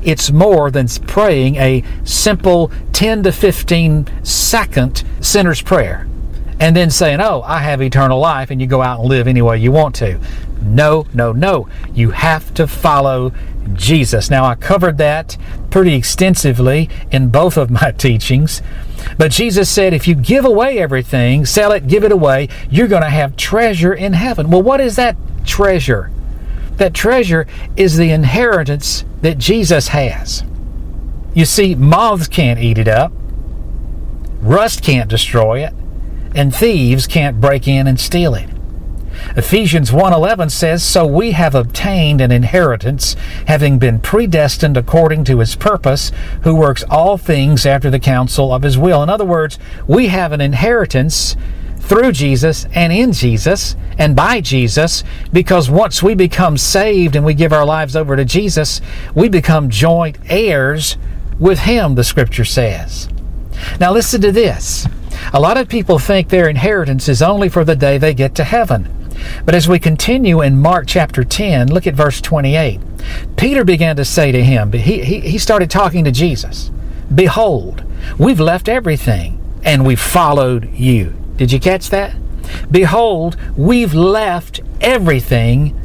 it's 0.03 0.31
more 0.31 0.71
than 0.71 0.87
praying 1.07 1.57
a 1.57 1.83
simple 2.05 2.71
10 2.93 3.23
to 3.23 3.33
15 3.33 4.23
second 4.23 5.03
sinner's 5.21 5.63
prayer 5.63 6.07
and 6.61 6.77
then 6.77 6.91
saying, 6.91 7.21
Oh, 7.21 7.43
I 7.43 7.59
have 7.59 7.83
eternal 7.83 8.19
life, 8.19 8.51
and 8.51 8.61
you 8.61 8.67
go 8.67 8.83
out 8.83 9.01
and 9.01 9.09
live 9.09 9.27
any 9.27 9.43
way 9.43 9.59
you 9.59 9.73
want 9.73 9.95
to. 9.97 10.19
No, 10.63 11.07
no, 11.13 11.33
no. 11.33 11.69
You 11.93 12.11
have 12.11 12.55
to 12.55 12.67
follow 12.67 13.33
Jesus. 13.75 14.31
Now, 14.31 14.45
I 14.45 14.55
covered 14.55 14.99
that 14.99 15.37
pretty 15.71 15.95
extensively 15.95 16.89
in 17.11 17.29
both 17.29 17.57
of 17.57 17.71
my 17.71 17.91
teachings. 17.99 18.63
But 19.19 19.31
Jesus 19.33 19.69
said, 19.69 19.93
if 19.93 20.09
you 20.09 20.15
give 20.15 20.45
away 20.45 20.79
everything, 20.79 21.45
sell 21.45 21.73
it, 21.73 21.87
give 21.87 22.05
it 22.05 22.13
away, 22.13 22.49
you're 22.71 22.89
going 22.89 23.03
to 23.03 23.11
have 23.11 23.37
treasure 23.37 23.93
in 23.93 24.15
heaven. 24.15 24.51
Well, 24.51 24.63
what 24.63 24.81
is 24.81 24.97
that 24.97 25.17
treasure? 25.45 26.11
That 26.77 26.95
treasure 26.95 27.47
is 27.77 27.97
the 27.97 28.11
inheritance 28.11 29.05
that 29.21 29.39
Jesus 29.39 29.89
has. 29.89 30.43
You 31.35 31.45
see, 31.45 31.75
moths 31.75 32.29
can't 32.29 32.61
eat 32.61 32.79
it 32.79 32.89
up, 32.89 33.13
rust 34.41 34.83
can't 34.83 35.11
destroy 35.11 35.65
it, 35.65 35.75
and 36.35 36.55
thieves 36.55 37.07
can't 37.07 37.41
break 37.41 37.69
in 37.69 37.87
and 37.87 37.99
steal 37.99 38.35
it. 38.35 38.49
Ephesians 39.37 39.93
1:11 39.93 40.51
says, 40.51 40.83
"So 40.83 41.07
we 41.07 41.33
have 41.33 41.55
obtained 41.55 42.21
an 42.21 42.33
inheritance, 42.33 43.17
having 43.47 43.79
been 43.79 43.99
predestined 43.99 44.77
according 44.77 45.25
to 45.25 45.39
his 45.39 45.55
purpose, 45.55 46.13
who 46.43 46.55
works 46.55 46.85
all 46.91 47.17
things 47.17 47.65
after 47.65 47.91
the 47.91 47.99
counsel 47.99 48.53
of 48.53 48.63
his 48.63 48.77
will." 48.77 49.03
In 49.03 49.09
other 49.09 49.25
words, 49.25 49.59
we 49.87 50.09
have 50.09 50.33
an 50.33 50.41
inheritance 50.41 51.37
through 51.81 52.13
Jesus 52.13 52.67
and 52.75 52.93
in 52.93 53.13
Jesus 53.13 53.77
and 53.99 54.17
by 54.17 54.41
Jesus 54.41 55.05
because 55.33 55.71
once 55.71 56.03
we 56.03 56.15
become 56.15 56.57
saved 56.57 57.15
and 57.15 57.25
we 57.25 57.35
give 57.35 57.53
our 57.53 57.67
lives 57.67 57.95
over 57.95 58.17
to 58.17 58.25
Jesus, 58.25 58.81
we 59.15 59.29
become 59.29 59.69
joint 59.69 60.17
heirs 60.29 60.97
with 61.39 61.61
him, 61.61 61.95
the 61.95 62.05
scripture 62.05 62.45
says. 62.45 63.09
Now 63.79 63.93
listen 63.93 64.21
to 64.23 64.33
this. 64.33 64.87
A 65.33 65.41
lot 65.41 65.57
of 65.57 65.69
people 65.69 65.99
think 65.99 66.29
their 66.29 66.49
inheritance 66.49 67.09
is 67.09 67.23
only 67.23 67.49
for 67.49 67.65
the 67.65 67.77
day 67.77 67.99
they 67.99 68.15
get 68.15 68.35
to 68.37 68.45
heaven. 68.45 68.89
But 69.45 69.55
as 69.55 69.69
we 69.69 69.79
continue 69.79 70.41
in 70.41 70.61
Mark 70.61 70.87
chapter 70.87 71.25
10, 71.25 71.69
look 71.69 71.87
at 71.87 71.95
verse 71.95 72.21
28. 72.21 72.81
Peter 73.37 73.65
began 73.65 73.97
to 73.97 74.05
say 74.05 74.33
to 74.33 74.43
him, 74.43 74.73
he, 74.73 75.05
he, 75.05 75.21
he 75.21 75.39
started 75.39 75.71
talking 75.71 76.05
to 76.05 76.11
Jesus, 76.11 76.71
Behold, 77.15 77.85
we've 78.19 78.41
left 78.41 78.69
everything 78.69 79.41
and 79.63 79.87
we 79.87 79.97
followed 79.97 80.73
you. 80.73 81.15
Did 81.37 81.53
you 81.53 81.61
catch 81.61 81.91
that? 81.91 82.15
Behold, 82.71 83.37
we've 83.57 83.95
left 83.95 84.61
everything 84.81 85.79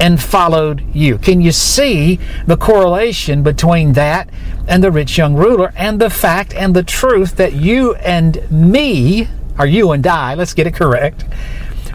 and 0.00 0.20
followed 0.20 0.82
you. 0.94 1.18
Can 1.18 1.40
you 1.40 1.52
see 1.52 2.18
the 2.46 2.56
correlation 2.56 3.42
between 3.42 3.92
that 3.92 4.30
and 4.66 4.82
the 4.82 4.90
rich 4.90 5.18
young 5.18 5.34
ruler 5.34 5.72
and 5.76 6.00
the 6.00 6.10
fact 6.10 6.54
and 6.54 6.74
the 6.74 6.82
truth 6.82 7.36
that 7.36 7.52
you 7.52 7.94
and 7.96 8.50
me, 8.50 9.28
or 9.58 9.66
you 9.66 9.92
and 9.92 10.06
I, 10.06 10.34
let's 10.34 10.54
get 10.54 10.66
it 10.66 10.74
correct, 10.74 11.24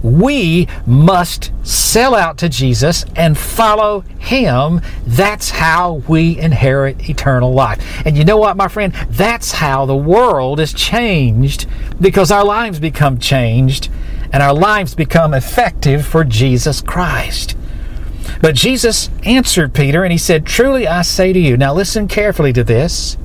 we 0.04 0.68
must 0.86 1.52
sell 1.64 2.14
out 2.14 2.38
to 2.38 2.48
Jesus 2.48 3.06
and 3.16 3.36
follow 3.36 4.02
Him. 4.20 4.82
That's 5.08 5.50
how 5.50 6.04
we 6.08 6.38
inherit 6.38 7.10
eternal 7.10 7.54
life. 7.54 8.06
And 8.06 8.16
you 8.16 8.24
know 8.24 8.38
what, 8.38 8.56
my 8.56 8.68
friend? 8.68 8.94
That's 9.10 9.54
how 9.54 9.88
the 9.88 9.96
world 9.96 10.60
is 10.60 10.74
changed 10.74 11.66
because 12.00 12.30
our 12.30 12.46
lives 12.46 12.80
become 12.80 13.18
changed 13.18 13.90
and 14.32 14.44
our 14.44 14.54
lives 14.54 14.94
become 14.94 15.34
effective 15.34 16.06
for 16.06 16.24
Jesus 16.24 16.82
Christ. 16.82 17.58
But 18.42 18.56
Jesus 18.56 19.10
answered 19.24 19.74
Peter 19.74 20.04
and 20.04 20.12
he 20.12 20.18
said, 20.18 20.46
Truly 20.46 20.88
I 20.88 21.02
say 21.02 21.34
to 21.34 21.40
you, 21.40 21.58
now 21.58 21.74
listen 21.74 22.08
carefully 22.08 22.54
to 22.54 22.64
this. 22.64 23.18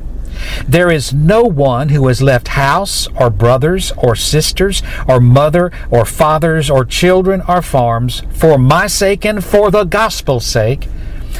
There 0.66 0.90
is 0.90 1.12
no 1.12 1.42
one 1.42 1.90
who 1.90 2.06
has 2.08 2.22
left 2.22 2.48
house 2.48 3.08
or 3.08 3.30
brothers 3.30 3.92
or 3.96 4.14
sisters 4.16 4.82
or 5.06 5.20
mother 5.20 5.70
or 5.90 6.04
fathers 6.04 6.70
or 6.70 6.84
children 6.84 7.42
or 7.46 7.62
farms 7.62 8.22
for 8.30 8.56
my 8.56 8.86
sake 8.86 9.24
and 9.24 9.44
for 9.44 9.70
the 9.70 9.84
gospel's 9.84 10.46
sake, 10.46 10.88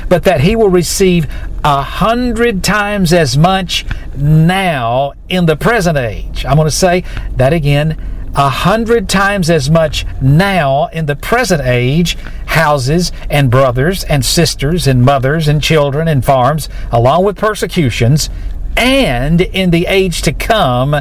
but 0.09 0.25
that 0.25 0.43
he 0.43 0.55
will 0.57 0.69
receive 0.69 1.27
a 1.65 1.83
hundred 1.83 2.65
times 2.65 3.13
as 3.13 3.37
much 3.37 3.85
now 4.17 5.13
in 5.29 5.47
the 5.47 5.57
present 5.57 5.97
age. 5.97 6.45
I'm 6.45 6.57
going 6.57 6.67
to 6.67 6.71
say 6.71 7.05
that 7.37 7.53
again 7.53 7.97
a 8.35 8.49
hundred 8.49 9.09
times 9.09 9.51
as 9.51 9.71
much 9.71 10.07
now 10.21 10.87
in 10.89 11.07
the 11.07 11.17
present 11.17 11.63
age 11.63 12.17
houses 12.47 13.13
and 13.29 13.51
brothers 13.51 14.05
and 14.05 14.25
sisters 14.25 14.87
and 14.87 15.03
mothers 15.03 15.49
and 15.49 15.63
children 15.63 16.09
and 16.09 16.25
farms, 16.25 16.69
along 16.93 17.25
with 17.25 17.37
persecutions, 17.37 18.31
and 18.77 19.41
in 19.41 19.71
the 19.71 19.87
age 19.87 20.23
to 20.23 20.33
come, 20.33 20.97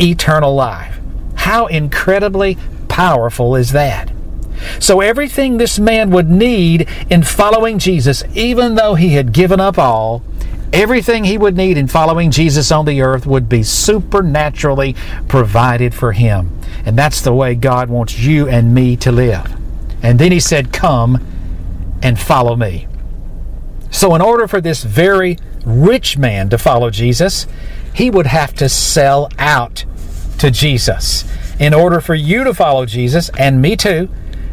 eternal 0.00 0.54
life. 0.54 0.98
How 1.34 1.66
incredibly 1.66 2.58
powerful 2.88 3.56
is 3.56 3.72
that? 3.72 4.12
So, 4.80 5.00
everything 5.00 5.56
this 5.56 5.78
man 5.78 6.10
would 6.10 6.28
need 6.28 6.88
in 7.08 7.22
following 7.22 7.78
Jesus, 7.78 8.24
even 8.34 8.74
though 8.74 8.96
he 8.96 9.10
had 9.10 9.32
given 9.32 9.60
up 9.60 9.78
all, 9.78 10.22
everything 10.72 11.24
he 11.24 11.38
would 11.38 11.56
need 11.56 11.76
in 11.76 11.88
following 11.88 12.30
Jesus 12.30 12.70
on 12.70 12.84
the 12.84 13.00
earth 13.00 13.26
would 13.26 13.48
be 13.48 13.62
supernaturally 13.62 14.94
provided 15.28 15.94
for 15.94 16.12
him. 16.12 16.58
And 16.84 16.96
that's 16.96 17.20
the 17.20 17.34
way 17.34 17.54
God 17.54 17.88
wants 17.88 18.18
you 18.18 18.48
and 18.48 18.74
me 18.74 18.96
to 18.96 19.12
live. 19.12 19.54
And 20.02 20.18
then 20.18 20.32
he 20.32 20.40
said, 20.40 20.72
Come 20.72 21.24
and 22.02 22.18
follow 22.18 22.56
me. 22.56 22.86
So, 23.90 24.14
in 24.14 24.20
order 24.20 24.46
for 24.46 24.60
this 24.60 24.84
very 24.84 25.38
rich 25.64 26.18
man 26.18 26.48
to 26.50 26.58
follow 26.58 26.90
Jesus, 26.90 27.46
he 27.94 28.10
would 28.10 28.26
have 28.26 28.54
to 28.54 28.68
sell 28.68 29.28
out 29.38 29.84
to 30.38 30.50
Jesus. 30.50 31.24
In 31.58 31.74
order 31.74 32.00
for 32.00 32.14
you 32.14 32.44
to 32.44 32.54
follow 32.54 32.86
Jesus, 32.86 33.30
and 33.38 33.60
me 33.60 33.76
too, 33.76 34.08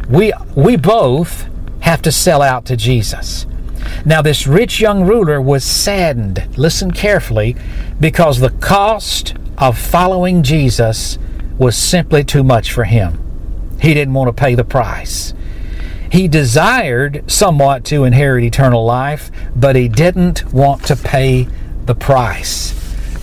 we, 0.08 0.32
we 0.56 0.76
both 0.76 1.46
have 1.80 2.02
to 2.02 2.10
sell 2.10 2.42
out 2.42 2.64
to 2.66 2.76
Jesus. 2.76 3.46
Now, 4.04 4.22
this 4.22 4.46
rich 4.46 4.80
young 4.80 5.04
ruler 5.04 5.40
was 5.40 5.64
saddened, 5.64 6.56
listen 6.56 6.90
carefully, 6.90 7.56
because 8.00 8.38
the 8.38 8.50
cost 8.50 9.34
of 9.58 9.78
following 9.78 10.42
Jesus 10.42 11.18
was 11.58 11.76
simply 11.76 12.24
too 12.24 12.44
much 12.44 12.72
for 12.72 12.84
him. 12.84 13.22
He 13.80 13.94
didn't 13.94 14.14
want 14.14 14.28
to 14.28 14.40
pay 14.40 14.54
the 14.54 14.64
price. 14.64 15.34
He 16.10 16.28
desired 16.28 17.30
somewhat 17.30 17.84
to 17.86 18.04
inherit 18.04 18.44
eternal 18.44 18.84
life, 18.84 19.30
but 19.54 19.76
he 19.76 19.88
didn't 19.88 20.52
want 20.52 20.84
to 20.84 20.96
pay 20.96 21.48
the 21.84 21.94
price. 21.94 22.74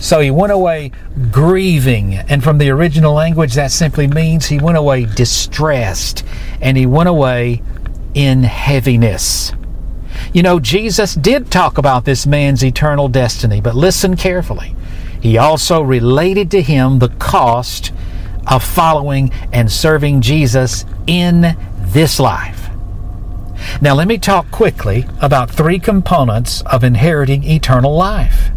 So 0.04 0.20
he 0.20 0.30
went 0.30 0.52
away 0.52 0.92
grieving. 1.30 2.14
And 2.14 2.44
from 2.44 2.58
the 2.58 2.70
original 2.70 3.14
language, 3.14 3.54
that 3.54 3.70
simply 3.70 4.06
means 4.06 4.46
he 4.46 4.58
went 4.58 4.76
away 4.76 5.06
distressed 5.06 6.24
and 6.60 6.76
he 6.76 6.84
went 6.84 7.08
away 7.08 7.62
in 8.12 8.42
heaviness. 8.42 9.52
You 10.34 10.42
know, 10.42 10.58
Jesus 10.58 11.14
did 11.14 11.48
talk 11.48 11.78
about 11.78 12.04
this 12.04 12.26
man's 12.26 12.64
eternal 12.64 13.06
destiny, 13.06 13.60
but 13.60 13.76
listen 13.76 14.16
carefully. 14.16 14.74
He 15.20 15.38
also 15.38 15.80
related 15.80 16.50
to 16.50 16.60
him 16.60 16.98
the 16.98 17.10
cost 17.10 17.92
of 18.44 18.64
following 18.64 19.30
and 19.52 19.70
serving 19.70 20.22
Jesus 20.22 20.86
in 21.06 21.56
this 21.78 22.18
life. 22.18 22.68
Now, 23.80 23.94
let 23.94 24.08
me 24.08 24.18
talk 24.18 24.50
quickly 24.50 25.06
about 25.20 25.52
three 25.52 25.78
components 25.78 26.62
of 26.62 26.82
inheriting 26.82 27.44
eternal 27.44 27.94
life. 27.94 28.50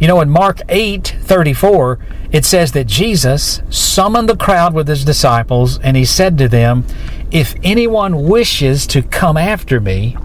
You 0.00 0.06
know, 0.06 0.20
in 0.20 0.30
Mark 0.30 0.60
8 0.68 1.16
34, 1.22 1.98
it 2.30 2.44
says 2.44 2.70
that 2.70 2.86
Jesus 2.86 3.62
summoned 3.68 4.28
the 4.28 4.36
crowd 4.36 4.74
with 4.74 4.86
his 4.86 5.04
disciples 5.04 5.76
and 5.80 5.96
he 5.96 6.04
said 6.04 6.38
to 6.38 6.48
them, 6.48 6.84
If 7.32 7.56
anyone 7.64 8.28
wishes 8.28 8.86
to 8.86 9.02
come 9.02 9.36
after 9.36 9.80
me, 9.80 10.16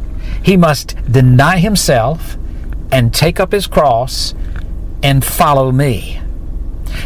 he 0.44 0.58
must 0.58 0.96
deny 1.12 1.58
himself 1.58 2.38
and 2.92 3.14
take 3.14 3.40
up 3.40 3.52
his 3.52 3.68
cross 3.68 4.34
and 5.04 5.24
follow 5.24 5.72
me. 5.72 6.22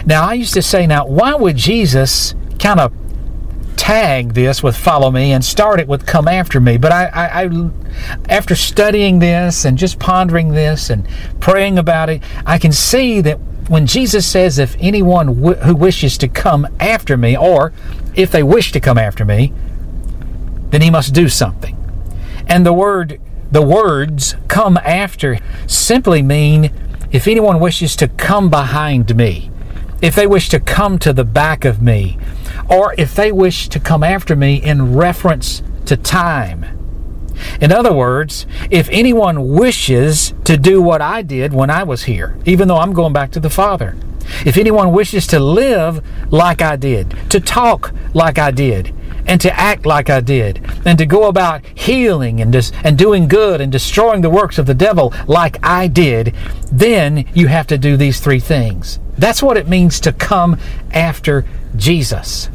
Now, 0.06 0.28
I 0.28 0.34
used 0.34 0.54
to 0.54 0.62
say, 0.62 0.88
now, 0.88 1.06
why 1.06 1.36
would 1.36 1.58
Jesus 1.58 2.36
kind 2.60 2.80
of 2.80 2.94
tag 3.76 4.34
this 4.34 4.64
with 4.64 4.78
follow 4.78 5.12
me 5.12 5.34
and 5.34 5.44
start 5.44 5.80
it 5.80 5.88
with 5.88 6.06
come 6.06 6.28
after 6.28 6.60
me? 6.60 6.78
But 6.78 6.92
I, 6.92 7.06
I, 7.06 7.44
I, 7.44 7.70
after 8.30 8.56
studying 8.56 9.20
this 9.20 9.66
and 9.66 9.78
just 9.78 10.00
pondering 10.00 10.54
this 10.54 10.90
and 10.90 11.08
praying 11.40 11.78
about 11.78 12.10
it, 12.10 12.24
I 12.46 12.58
can 12.58 12.72
see 12.72 13.22
that 13.22 13.40
when 13.68 13.86
Jesus 13.86 14.26
says, 14.26 14.60
if 14.60 14.76
anyone 14.80 15.28
w- 15.42 15.56
who 15.56 15.76
wishes 15.76 16.18
to 16.20 16.28
come 16.28 16.68
after 16.80 17.16
me, 17.18 17.38
or 17.38 17.74
if 18.16 18.32
they 18.32 18.44
wish 18.44 18.72
to 18.74 18.80
come 18.80 18.98
after 18.98 19.26
me, 19.26 19.54
then 20.70 20.82
he 20.82 20.90
must 20.90 21.14
do 21.14 21.30
something. 21.30 21.78
And 22.48 22.66
the 22.66 22.74
word, 22.74 23.20
the 23.52 23.62
words 23.62 24.36
come 24.48 24.78
after 24.78 25.40
simply 25.68 26.22
mean 26.22 26.72
if 27.12 27.28
anyone 27.28 27.60
wishes 27.60 27.96
to 27.98 28.08
come 28.08 28.50
behind 28.50 29.16
me 29.16 29.52
if 30.04 30.16
they 30.16 30.28
wish 30.28 30.50
to 30.50 30.60
come 30.60 31.00
to 31.00 31.14
the 31.14 31.24
back 31.24 31.64
of 31.64 31.82
me, 31.82 32.18
or 32.70 32.94
if 32.98 33.16
they 33.16 33.32
wish 33.32 33.70
to 33.70 33.80
come 33.80 34.04
after 34.04 34.36
me 34.36 34.62
in 34.62 34.94
reference 34.94 35.64
to 35.86 35.96
time. 35.96 36.66
In 37.62 37.72
other 37.72 37.94
words, 37.94 38.46
if 38.70 38.90
anyone 38.90 39.54
wishes 39.54 40.34
to 40.44 40.58
do 40.58 40.82
what 40.82 41.02
I 41.02 41.22
did 41.22 41.54
when 41.54 41.70
I 41.70 41.84
was 41.84 42.04
here, 42.04 42.38
even 42.46 42.68
though 42.68 42.80
I'm 42.80 42.92
going 42.92 43.14
back 43.14 43.32
to 43.32 43.40
the 43.40 43.50
Father, 43.50 43.96
if 44.46 44.58
anyone 44.58 44.92
wishes 44.92 45.26
to 45.28 45.40
live 45.40 46.06
like 46.34 46.62
I 46.62 46.76
did, 46.76 47.16
to 47.30 47.40
talk 47.40 47.94
like 48.14 48.38
I 48.38 48.52
did, 48.52 48.94
and 49.26 49.40
to 49.42 49.60
act 49.60 49.86
like 49.86 50.10
I 50.10 50.22
did, 50.22 50.66
and 50.86 50.98
to 50.98 51.06
go 51.06 51.28
about 51.28 51.66
healing 51.66 52.42
and, 52.42 52.52
dis- 52.52 52.72
and 52.84 52.98
doing 52.98 53.28
good 53.28 53.62
and 53.62 53.72
destroying 53.72 54.22
the 54.22 54.30
works 54.30 54.58
of 54.58 54.66
the 54.66 54.74
devil 54.74 55.14
like 55.28 55.58
I 55.64 55.88
did, 55.88 56.36
then 56.72 57.26
you 57.34 57.48
have 57.48 57.68
to 57.68 57.78
do 57.78 57.98
these 57.98 58.20
three 58.20 58.40
things. 58.40 59.00
That's 59.18 59.44
what 59.44 59.58
it 59.58 59.68
means 59.68 60.00
to 60.02 60.12
come 60.12 60.58
after 60.92 61.46
Jesus. 61.76 62.50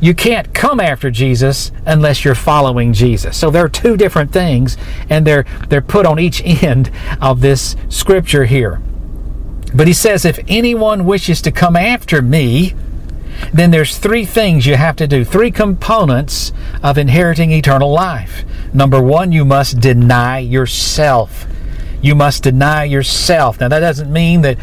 You 0.00 0.14
can't 0.14 0.54
come 0.54 0.78
after 0.78 1.10
Jesus 1.10 1.72
unless 1.84 2.24
you're 2.24 2.36
following 2.36 2.92
Jesus. 2.92 3.36
So 3.36 3.50
there 3.50 3.64
are 3.64 3.68
two 3.68 3.96
different 3.96 4.32
things, 4.32 4.76
and 5.10 5.26
they're 5.26 5.44
they're 5.68 5.80
put 5.80 6.06
on 6.06 6.18
each 6.18 6.40
end 6.62 6.90
of 7.20 7.40
this 7.40 7.76
scripture 7.88 8.44
here. 8.44 8.80
But 9.74 9.86
he 9.86 9.92
says, 9.92 10.24
if 10.24 10.38
anyone 10.48 11.04
wishes 11.04 11.42
to 11.42 11.52
come 11.52 11.76
after 11.76 12.22
me, 12.22 12.74
then 13.52 13.70
there's 13.70 13.98
three 13.98 14.24
things 14.24 14.66
you 14.66 14.76
have 14.76 14.96
to 14.96 15.06
do, 15.06 15.24
three 15.24 15.50
components 15.50 16.52
of 16.82 16.98
inheriting 16.98 17.50
eternal 17.52 17.92
life. 17.92 18.44
Number 18.74 19.00
one, 19.00 19.32
you 19.32 19.44
must 19.44 19.80
deny 19.80 20.38
yourself. 20.38 21.46
you 22.00 22.14
must 22.14 22.42
deny 22.44 22.84
yourself. 22.84 23.60
Now, 23.60 23.68
that 23.68 23.80
doesn't 23.80 24.12
mean 24.12 24.42
that, 24.42 24.56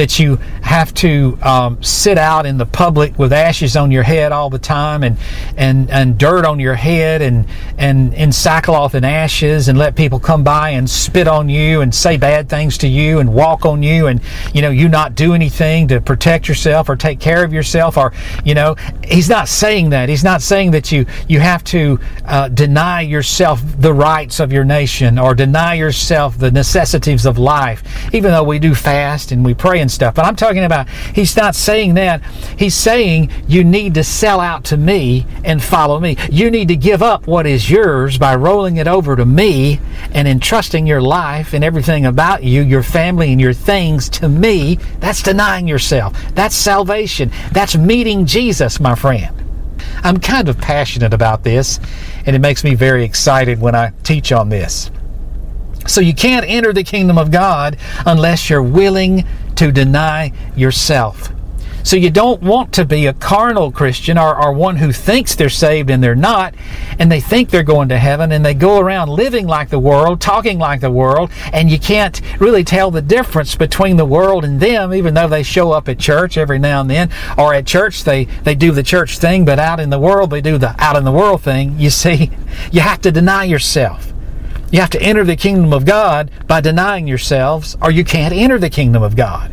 that 0.00 0.18
you 0.18 0.36
have 0.62 0.94
to 0.94 1.36
um, 1.42 1.82
sit 1.82 2.16
out 2.16 2.46
in 2.46 2.56
the 2.56 2.64
public 2.64 3.18
with 3.18 3.34
ashes 3.34 3.76
on 3.76 3.90
your 3.90 4.02
head 4.02 4.32
all 4.32 4.48
the 4.48 4.58
time 4.58 5.02
and, 5.02 5.18
and, 5.58 5.90
and 5.90 6.16
dirt 6.16 6.46
on 6.46 6.58
your 6.58 6.74
head 6.74 7.20
and, 7.20 7.46
and 7.76 8.14
in 8.14 8.32
sackcloth 8.32 8.94
and 8.94 9.04
ashes 9.04 9.68
and 9.68 9.76
let 9.76 9.94
people 9.94 10.18
come 10.18 10.42
by 10.42 10.70
and 10.70 10.88
spit 10.88 11.28
on 11.28 11.50
you 11.50 11.82
and 11.82 11.94
say 11.94 12.16
bad 12.16 12.48
things 12.48 12.78
to 12.78 12.88
you 12.88 13.18
and 13.18 13.30
walk 13.34 13.66
on 13.66 13.82
you 13.82 14.06
and, 14.06 14.22
you 14.54 14.62
know, 14.62 14.70
you 14.70 14.88
not 14.88 15.14
do 15.14 15.34
anything 15.34 15.86
to 15.86 16.00
protect 16.00 16.48
yourself 16.48 16.88
or 16.88 16.96
take 16.96 17.20
care 17.20 17.44
of 17.44 17.52
yourself 17.52 17.98
or, 17.98 18.14
you 18.42 18.54
know, 18.54 18.74
he's 19.04 19.28
not 19.28 19.48
saying 19.48 19.90
that. 19.90 20.08
He's 20.08 20.24
not 20.24 20.40
saying 20.40 20.70
that 20.70 20.90
you, 20.90 21.04
you 21.28 21.40
have 21.40 21.62
to 21.64 22.00
uh, 22.24 22.48
deny 22.48 23.02
yourself 23.02 23.60
the 23.76 23.92
rights 23.92 24.40
of 24.40 24.50
your 24.50 24.64
nation 24.64 25.18
or 25.18 25.34
deny 25.34 25.74
yourself 25.74 26.38
the 26.38 26.50
necessities 26.50 27.26
of 27.26 27.36
life, 27.36 27.82
even 28.14 28.30
though 28.30 28.44
we 28.44 28.58
do 28.58 28.74
fast 28.74 29.30
and 29.30 29.44
we 29.44 29.52
pray 29.52 29.80
and 29.80 29.89
stuff. 29.90 30.14
But 30.14 30.24
I'm 30.24 30.36
talking 30.36 30.64
about, 30.64 30.88
he's 30.88 31.36
not 31.36 31.54
saying 31.54 31.94
that. 31.94 32.22
He's 32.58 32.74
saying 32.74 33.30
you 33.46 33.64
need 33.64 33.94
to 33.94 34.04
sell 34.04 34.40
out 34.40 34.64
to 34.66 34.76
me 34.76 35.26
and 35.44 35.62
follow 35.62 36.00
me. 36.00 36.16
You 36.30 36.50
need 36.50 36.68
to 36.68 36.76
give 36.76 37.02
up 37.02 37.26
what 37.26 37.46
is 37.46 37.70
yours 37.70 38.18
by 38.18 38.34
rolling 38.36 38.76
it 38.76 38.88
over 38.88 39.16
to 39.16 39.24
me 39.24 39.80
and 40.12 40.26
entrusting 40.26 40.86
your 40.86 41.02
life 41.02 41.52
and 41.52 41.64
everything 41.64 42.06
about 42.06 42.42
you, 42.44 42.62
your 42.62 42.82
family, 42.82 43.32
and 43.32 43.40
your 43.40 43.52
things 43.52 44.08
to 44.10 44.28
me. 44.28 44.76
That's 45.00 45.22
denying 45.22 45.68
yourself. 45.68 46.16
That's 46.34 46.54
salvation. 46.54 47.30
That's 47.52 47.76
meeting 47.76 48.26
Jesus, 48.26 48.80
my 48.80 48.94
friend. 48.94 49.36
I'm 50.02 50.18
kind 50.18 50.48
of 50.48 50.58
passionate 50.58 51.12
about 51.12 51.44
this, 51.44 51.80
and 52.26 52.34
it 52.34 52.38
makes 52.38 52.64
me 52.64 52.74
very 52.74 53.04
excited 53.04 53.60
when 53.60 53.74
I 53.74 53.92
teach 54.02 54.32
on 54.32 54.48
this. 54.48 54.90
So 55.86 56.00
you 56.00 56.14
can't 56.14 56.44
enter 56.46 56.72
the 56.72 56.84
kingdom 56.84 57.18
of 57.18 57.30
God 57.30 57.76
unless 58.06 58.50
you're 58.50 58.62
willing 58.62 59.26
to 59.60 59.70
deny 59.70 60.32
yourself. 60.56 61.30
So 61.82 61.96
you 61.96 62.08
don't 62.08 62.42
want 62.42 62.72
to 62.74 62.86
be 62.86 63.04
a 63.04 63.12
carnal 63.12 63.70
Christian 63.70 64.16
or, 64.16 64.34
or, 64.34 64.54
one 64.54 64.76
who 64.76 64.90
thinks 64.90 65.34
they're 65.34 65.50
saved 65.50 65.90
and 65.90 66.02
they're 66.02 66.14
not, 66.14 66.54
and 66.98 67.12
they 67.12 67.20
think 67.20 67.50
they're 67.50 67.62
going 67.62 67.90
to 67.90 67.98
heaven 67.98 68.32
and 68.32 68.42
they 68.42 68.54
go 68.54 68.80
around 68.80 69.10
living 69.10 69.46
like 69.46 69.68
the 69.68 69.78
world, 69.78 70.18
talking 70.18 70.58
like 70.58 70.80
the 70.80 70.90
world, 70.90 71.30
and 71.52 71.70
you 71.70 71.78
can't 71.78 72.22
really 72.40 72.64
tell 72.64 72.90
the 72.90 73.02
difference 73.02 73.54
between 73.54 73.98
the 73.98 74.06
world 74.06 74.46
and 74.46 74.60
them, 74.60 74.94
even 74.94 75.12
though 75.12 75.28
they 75.28 75.42
show 75.42 75.72
up 75.72 75.90
at 75.90 75.98
church 75.98 76.38
every 76.38 76.58
now 76.58 76.80
and 76.80 76.90
then, 76.90 77.10
or 77.36 77.52
at 77.52 77.66
church 77.66 78.04
they, 78.04 78.24
they 78.44 78.54
do 78.54 78.72
the 78.72 78.82
church 78.82 79.18
thing, 79.18 79.44
but 79.44 79.58
out 79.58 79.78
in 79.78 79.90
the 79.90 79.98
world 79.98 80.30
they 80.30 80.40
do 80.40 80.56
the 80.56 80.74
out 80.82 80.96
in 80.96 81.04
the 81.04 81.12
world 81.12 81.42
thing. 81.42 81.78
You 81.78 81.90
see, 81.90 82.30
you 82.72 82.80
have 82.80 83.02
to 83.02 83.12
deny 83.12 83.44
yourself. 83.44 84.10
You 84.70 84.80
have 84.80 84.90
to 84.90 85.02
enter 85.02 85.24
the 85.24 85.36
kingdom 85.36 85.72
of 85.72 85.84
God 85.84 86.30
by 86.46 86.60
denying 86.60 87.08
yourselves, 87.08 87.76
or 87.82 87.90
you 87.90 88.04
can't 88.04 88.34
enter 88.34 88.58
the 88.58 88.70
kingdom 88.70 89.02
of 89.02 89.16
God. 89.16 89.52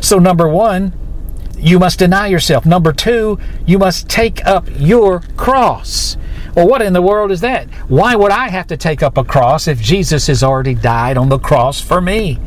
So, 0.00 0.18
number 0.18 0.48
one, 0.48 0.92
you 1.56 1.78
must 1.78 1.98
deny 1.98 2.26
yourself. 2.26 2.66
Number 2.66 2.92
two, 2.92 3.38
you 3.64 3.78
must 3.78 4.08
take 4.08 4.44
up 4.44 4.68
your 4.76 5.20
cross. 5.36 6.16
Well, 6.54 6.68
what 6.68 6.82
in 6.82 6.92
the 6.92 7.02
world 7.02 7.30
is 7.30 7.40
that? 7.42 7.68
Why 7.88 8.16
would 8.16 8.32
I 8.32 8.48
have 8.48 8.66
to 8.68 8.76
take 8.76 9.02
up 9.02 9.16
a 9.16 9.24
cross 9.24 9.68
if 9.68 9.80
Jesus 9.80 10.26
has 10.26 10.42
already 10.42 10.74
died 10.74 11.16
on 11.16 11.28
the 11.28 11.38
cross 11.38 11.80
for 11.80 12.00
me? 12.00 12.38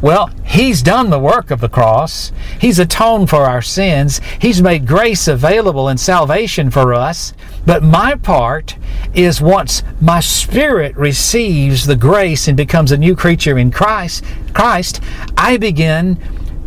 Well, 0.00 0.30
He's 0.50 0.82
done 0.82 1.10
the 1.10 1.18
work 1.18 1.52
of 1.52 1.60
the 1.60 1.68
cross. 1.68 2.32
He's 2.60 2.80
atoned 2.80 3.30
for 3.30 3.44
our 3.44 3.62
sins. 3.62 4.20
He's 4.40 4.60
made 4.60 4.84
grace 4.84 5.28
available 5.28 5.86
and 5.86 6.00
salvation 6.00 6.72
for 6.72 6.92
us. 6.92 7.32
But 7.64 7.84
my 7.84 8.16
part 8.16 8.76
is 9.14 9.40
once 9.40 9.84
my 10.00 10.18
spirit 10.18 10.96
receives 10.96 11.86
the 11.86 11.94
grace 11.94 12.48
and 12.48 12.56
becomes 12.56 12.90
a 12.90 12.98
new 12.98 13.14
creature 13.14 13.58
in 13.58 13.70
Christ, 13.70 14.24
Christ, 14.52 15.00
I 15.36 15.56
begin 15.56 16.18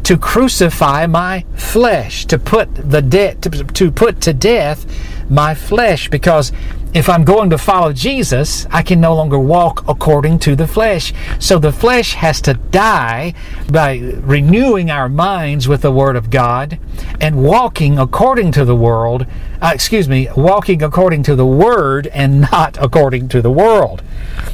to 0.03 0.17
crucify 0.17 1.05
my 1.05 1.43
flesh, 1.55 2.25
to 2.27 2.39
put 2.39 2.73
the 2.89 3.01
debt 3.01 3.41
to, 3.41 3.49
to 3.49 3.91
put 3.91 4.21
to 4.21 4.33
death 4.33 4.85
my 5.29 5.55
flesh 5.55 6.09
because 6.09 6.51
if 6.93 7.09
I'm 7.09 7.23
going 7.23 7.49
to 7.49 7.57
follow 7.57 7.91
Jesus, 7.91 8.67
I 8.69 8.83
can 8.83 9.01
no 9.01 9.15
longer 9.15 9.39
walk 9.39 9.83
according 9.87 10.39
to 10.39 10.55
the 10.55 10.67
flesh. 10.67 11.11
So 11.39 11.57
the 11.57 11.71
flesh 11.71 12.13
has 12.13 12.39
to 12.41 12.53
die 12.53 13.33
by 13.71 13.97
renewing 13.97 14.91
our 14.91 15.09
minds 15.09 15.67
with 15.67 15.81
the 15.81 15.91
Word 15.91 16.15
of 16.15 16.29
God 16.29 16.79
and 17.19 17.43
walking 17.43 17.97
according 17.97 18.51
to 18.53 18.65
the 18.65 18.75
world, 18.75 19.25
uh, 19.59 19.71
excuse 19.73 20.07
me, 20.07 20.29
walking 20.37 20.83
according 20.83 21.23
to 21.23 21.35
the 21.35 21.47
Word 21.47 22.07
and 22.07 22.41
not 22.51 22.77
according 22.79 23.27
to 23.29 23.41
the 23.41 23.51
world. 23.51 24.03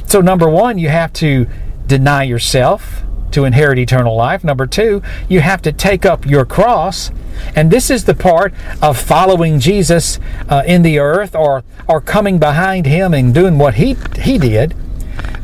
So, 0.06 0.22
number 0.22 0.48
one, 0.48 0.78
you 0.78 0.88
have 0.88 1.12
to 1.14 1.46
deny 1.86 2.22
yourself 2.22 3.02
to 3.32 3.44
inherit 3.44 3.78
eternal 3.78 4.16
life. 4.16 4.44
Number 4.44 4.66
two, 4.66 5.02
you 5.28 5.40
have 5.40 5.62
to 5.62 5.72
take 5.72 6.04
up 6.04 6.26
your 6.26 6.44
cross. 6.44 7.10
And 7.54 7.70
this 7.70 7.90
is 7.90 8.04
the 8.04 8.14
part 8.14 8.52
of 8.82 8.98
following 8.98 9.60
Jesus 9.60 10.18
uh, 10.48 10.62
in 10.66 10.82
the 10.82 10.98
earth 10.98 11.34
or, 11.34 11.64
or 11.88 12.00
coming 12.00 12.38
behind 12.38 12.86
him 12.86 13.14
and 13.14 13.34
doing 13.34 13.58
what 13.58 13.74
he, 13.74 13.96
he 14.20 14.38
did. 14.38 14.74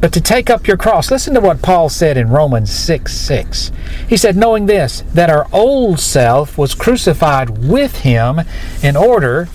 But 0.01 0.13
to 0.13 0.21
take 0.21 0.51
up 0.51 0.67
your 0.67 0.77
cross, 0.77 1.11
listen 1.11 1.35
to 1.35 1.41
what 1.41 1.63
Paul 1.63 1.89
said 1.89 2.17
in 2.17 2.29
Romans 2.29 2.71
6 2.73 3.13
6. 3.13 3.73
He 4.09 4.17
said, 4.17 4.37
Knowing 4.37 4.67
this, 4.67 5.03
that 5.15 5.31
our 5.31 5.47
old 5.53 6.01
self 6.01 6.59
was 6.59 6.75
crucified 6.75 7.65
with 7.65 8.01
him 8.01 8.41
in 8.83 8.97
order 8.97 9.49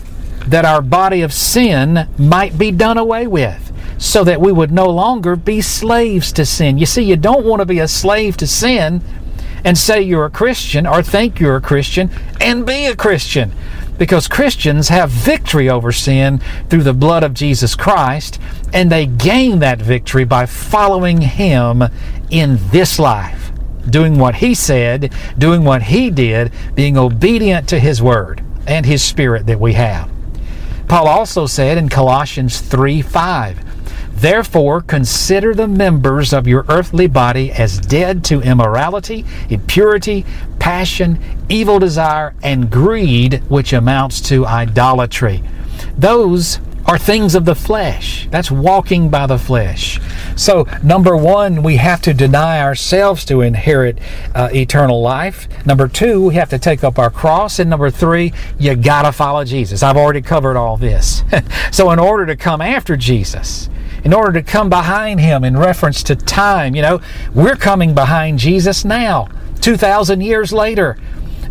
that 0.48 0.66
our 0.66 0.82
body 0.82 1.22
of 1.22 1.32
sin 1.32 2.08
might 2.18 2.58
be 2.58 2.72
done 2.72 2.98
away 2.98 3.28
with 3.28 3.71
so 4.02 4.24
that 4.24 4.42
we 4.42 4.52
would 4.52 4.72
no 4.72 4.90
longer 4.90 5.36
be 5.36 5.62
slaves 5.62 6.32
to 6.32 6.44
sin. 6.44 6.80
You 6.80 6.88
see, 6.88 7.04
you 7.04 7.16
don't 7.16 7.46
want 7.46 7.60
to 7.60 7.68
be 7.68 7.78
a 7.78 7.88
slave 7.88 8.36
to 8.38 8.48
sin 8.48 9.04
and 9.64 9.78
say 9.78 10.02
you're 10.02 10.26
a 10.26 10.32
Christian 10.32 10.88
or 10.88 11.04
think 11.04 11.40
you're 11.40 11.58
a 11.58 11.62
Christian 11.62 12.10
and 12.42 12.66
be 12.66 12.88
a 12.88 12.96
Christian. 12.96 13.52
Because 14.00 14.28
Christians 14.28 14.90
have 14.90 15.12
victory 15.12 15.70
over 15.70 15.92
sin 15.92 16.42
through 16.68 16.82
the 16.82 16.96
blood 16.96 17.24
of 17.24 17.36
Jesus 17.36 17.76
Christ, 17.76 18.42
and 18.74 18.92
they 18.92 19.06
gain 19.06 19.60
that 19.60 19.80
victory 19.80 20.26
by 20.26 20.48
following 20.48 21.22
Him 21.22 21.84
in 22.32 22.58
this 22.72 22.98
life, 22.98 23.52
doing 23.88 24.18
what 24.18 24.34
He 24.34 24.56
said, 24.56 25.14
doing 25.38 25.64
what 25.64 25.84
He 25.84 26.10
did, 26.10 26.52
being 26.74 26.98
obedient 26.98 27.70
to 27.70 27.80
His 27.80 28.02
Word 28.02 28.44
and 28.66 28.84
His 28.84 29.04
Spirit 29.04 29.46
that 29.46 29.60
we 29.60 29.74
have. 29.74 30.10
Paul 30.88 31.08
also 31.08 31.46
said 31.46 31.78
in 31.78 31.88
Colossians 31.88 32.60
3 32.60 33.04
5, 33.04 33.81
Therefore, 34.22 34.82
consider 34.82 35.56
the 35.56 35.68
members 35.68 36.32
of 36.32 36.46
your 36.46 36.64
earthly 36.70 37.08
body 37.08 37.52
as 37.52 37.80
dead 37.80 38.24
to 38.26 38.40
immorality, 38.42 39.26
impurity, 39.50 40.28
passion, 40.60 41.18
evil 41.50 41.80
desire, 41.80 42.36
and 42.44 42.70
greed, 42.70 43.42
which 43.50 43.74
amounts 43.74 44.22
to 44.30 44.46
idolatry. 44.46 45.42
Those 45.98 46.60
are 46.86 47.00
things 47.00 47.34
of 47.34 47.46
the 47.46 47.56
flesh. 47.56 48.28
That's 48.30 48.52
walking 48.52 49.10
by 49.10 49.26
the 49.26 49.40
flesh. 49.40 50.00
So, 50.36 50.68
number 50.84 51.18
one, 51.18 51.64
we 51.64 51.78
have 51.78 52.02
to 52.04 52.14
deny 52.14 52.62
ourselves 52.62 53.26
to 53.26 53.42
inherit 53.42 53.98
uh, 54.36 54.50
eternal 54.54 55.02
life. 55.02 55.48
Number 55.66 55.88
two, 55.88 56.28
we 56.28 56.36
have 56.36 56.50
to 56.50 56.60
take 56.60 56.84
up 56.84 57.00
our 57.00 57.10
cross. 57.10 57.58
And 57.58 57.72
number 57.72 57.90
three, 57.90 58.34
you 58.60 58.76
got 58.76 59.02
to 59.04 59.12
follow 59.12 59.44
Jesus. 59.46 59.82
I've 59.82 59.98
already 59.98 60.22
covered 60.22 60.58
all 60.58 60.78
this. 60.78 61.24
so, 61.72 61.90
in 61.90 61.98
order 61.98 62.28
to 62.28 62.36
come 62.36 62.62
after 62.62 62.96
Jesus, 62.96 63.68
in 64.04 64.14
order 64.14 64.34
to 64.34 64.44
come 64.44 64.70
behind 64.70 65.20
him 65.20 65.44
in 65.44 65.58
reference 65.58 66.04
to 66.04 66.16
time. 66.16 66.76
You 66.76 66.82
know, 66.82 67.02
we're 67.34 67.56
coming 67.56 67.94
behind 67.94 68.40
Jesus 68.40 68.84
now, 68.84 69.28
2,000 69.62 70.22
years 70.22 70.52
later. 70.52 70.98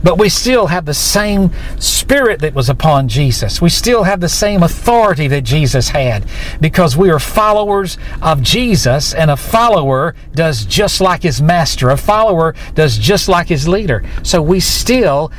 But 0.02 0.18
we 0.18 0.30
still 0.30 0.68
have 0.68 0.86
the 0.86 0.94
same 0.94 1.50
spirit 1.78 2.40
that 2.40 2.54
was 2.54 2.70
upon 2.70 3.08
Jesus. 3.08 3.60
We 3.60 3.68
still 3.68 4.04
have 4.04 4.20
the 4.20 4.30
same 4.30 4.62
authority 4.62 5.28
that 5.28 5.42
Jesus 5.42 5.90
had 5.90 6.24
because 6.60 6.96
we 6.96 7.10
are 7.10 7.18
followers 7.18 7.98
of 8.22 8.40
Jesus, 8.40 9.12
and 9.12 9.30
a 9.30 9.36
follower 9.36 10.14
does 10.34 10.64
just 10.64 11.02
like 11.02 11.22
his 11.22 11.42
master. 11.42 11.90
A 11.90 11.98
follower 11.98 12.54
does 12.74 12.96
just 12.96 13.28
like 13.28 13.48
his 13.48 13.68
leader. 13.68 14.02
So 14.22 14.40
we 14.40 14.60
still 14.60 15.30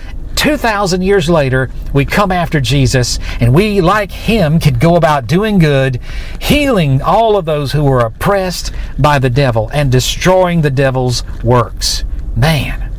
2,000 0.41 1.03
years 1.03 1.29
later, 1.29 1.69
we 1.93 2.03
come 2.03 2.31
after 2.31 2.59
Jesus 2.59 3.19
and 3.39 3.53
we, 3.53 3.79
like 3.79 4.11
him, 4.11 4.59
could 4.59 4.79
go 4.79 4.95
about 4.95 5.27
doing 5.27 5.59
good, 5.59 6.01
healing 6.39 6.99
all 6.99 7.37
of 7.37 7.45
those 7.45 7.73
who 7.73 7.83
were 7.83 7.99
oppressed 7.99 8.73
by 8.97 9.19
the 9.19 9.29
devil 9.29 9.69
and 9.71 9.91
destroying 9.91 10.61
the 10.61 10.71
devil's 10.71 11.23
works. 11.43 12.03
Man, 12.35 12.91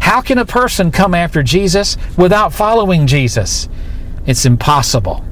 how 0.00 0.22
can 0.22 0.38
a 0.38 0.46
person 0.46 0.90
come 0.90 1.14
after 1.14 1.42
Jesus 1.42 1.98
without 2.16 2.54
following 2.54 3.06
Jesus? 3.06 3.68
It's 4.24 4.46
impossible. 4.46 5.22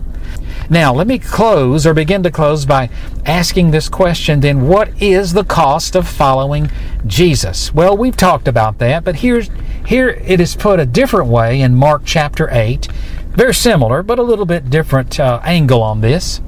Now, 0.69 0.93
let 0.93 1.07
me 1.07 1.19
close 1.19 1.87
or 1.87 1.95
begin 1.95 2.23
to 2.25 2.31
close 2.31 2.67
by 2.67 2.91
asking 3.25 3.71
this 3.71 3.89
question 3.89 4.41
then 4.41 4.67
what 4.67 4.91
is 5.01 5.33
the 5.33 5.45
cost 5.45 5.95
of 5.95 6.09
following 6.09 6.71
Jesus? 7.07 7.73
Well, 7.73 7.97
we've 7.97 8.17
talked 8.17 8.49
about 8.49 8.79
that, 8.79 9.05
but 9.05 9.17
here's 9.17 9.49
here 9.87 10.09
it 10.09 10.41
is 10.41 10.57
put 10.57 10.81
a 10.81 10.87
different 10.87 11.29
way 11.29 11.61
in 11.61 11.75
Mark 11.75 12.03
chapter 12.05 12.49
8. 12.51 12.87
Very 13.31 13.55
similar, 13.55 14.03
but 14.03 14.19
a 14.19 14.23
little 14.23 14.47
bit 14.47 14.71
different 14.71 15.21
uh, 15.21 15.41
angle 15.45 15.83
on 15.83 16.01
this. 16.01 16.41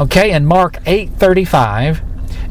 Okay, 0.00 0.32
in 0.32 0.44
Mark 0.46 0.82
8:35, 0.84 2.02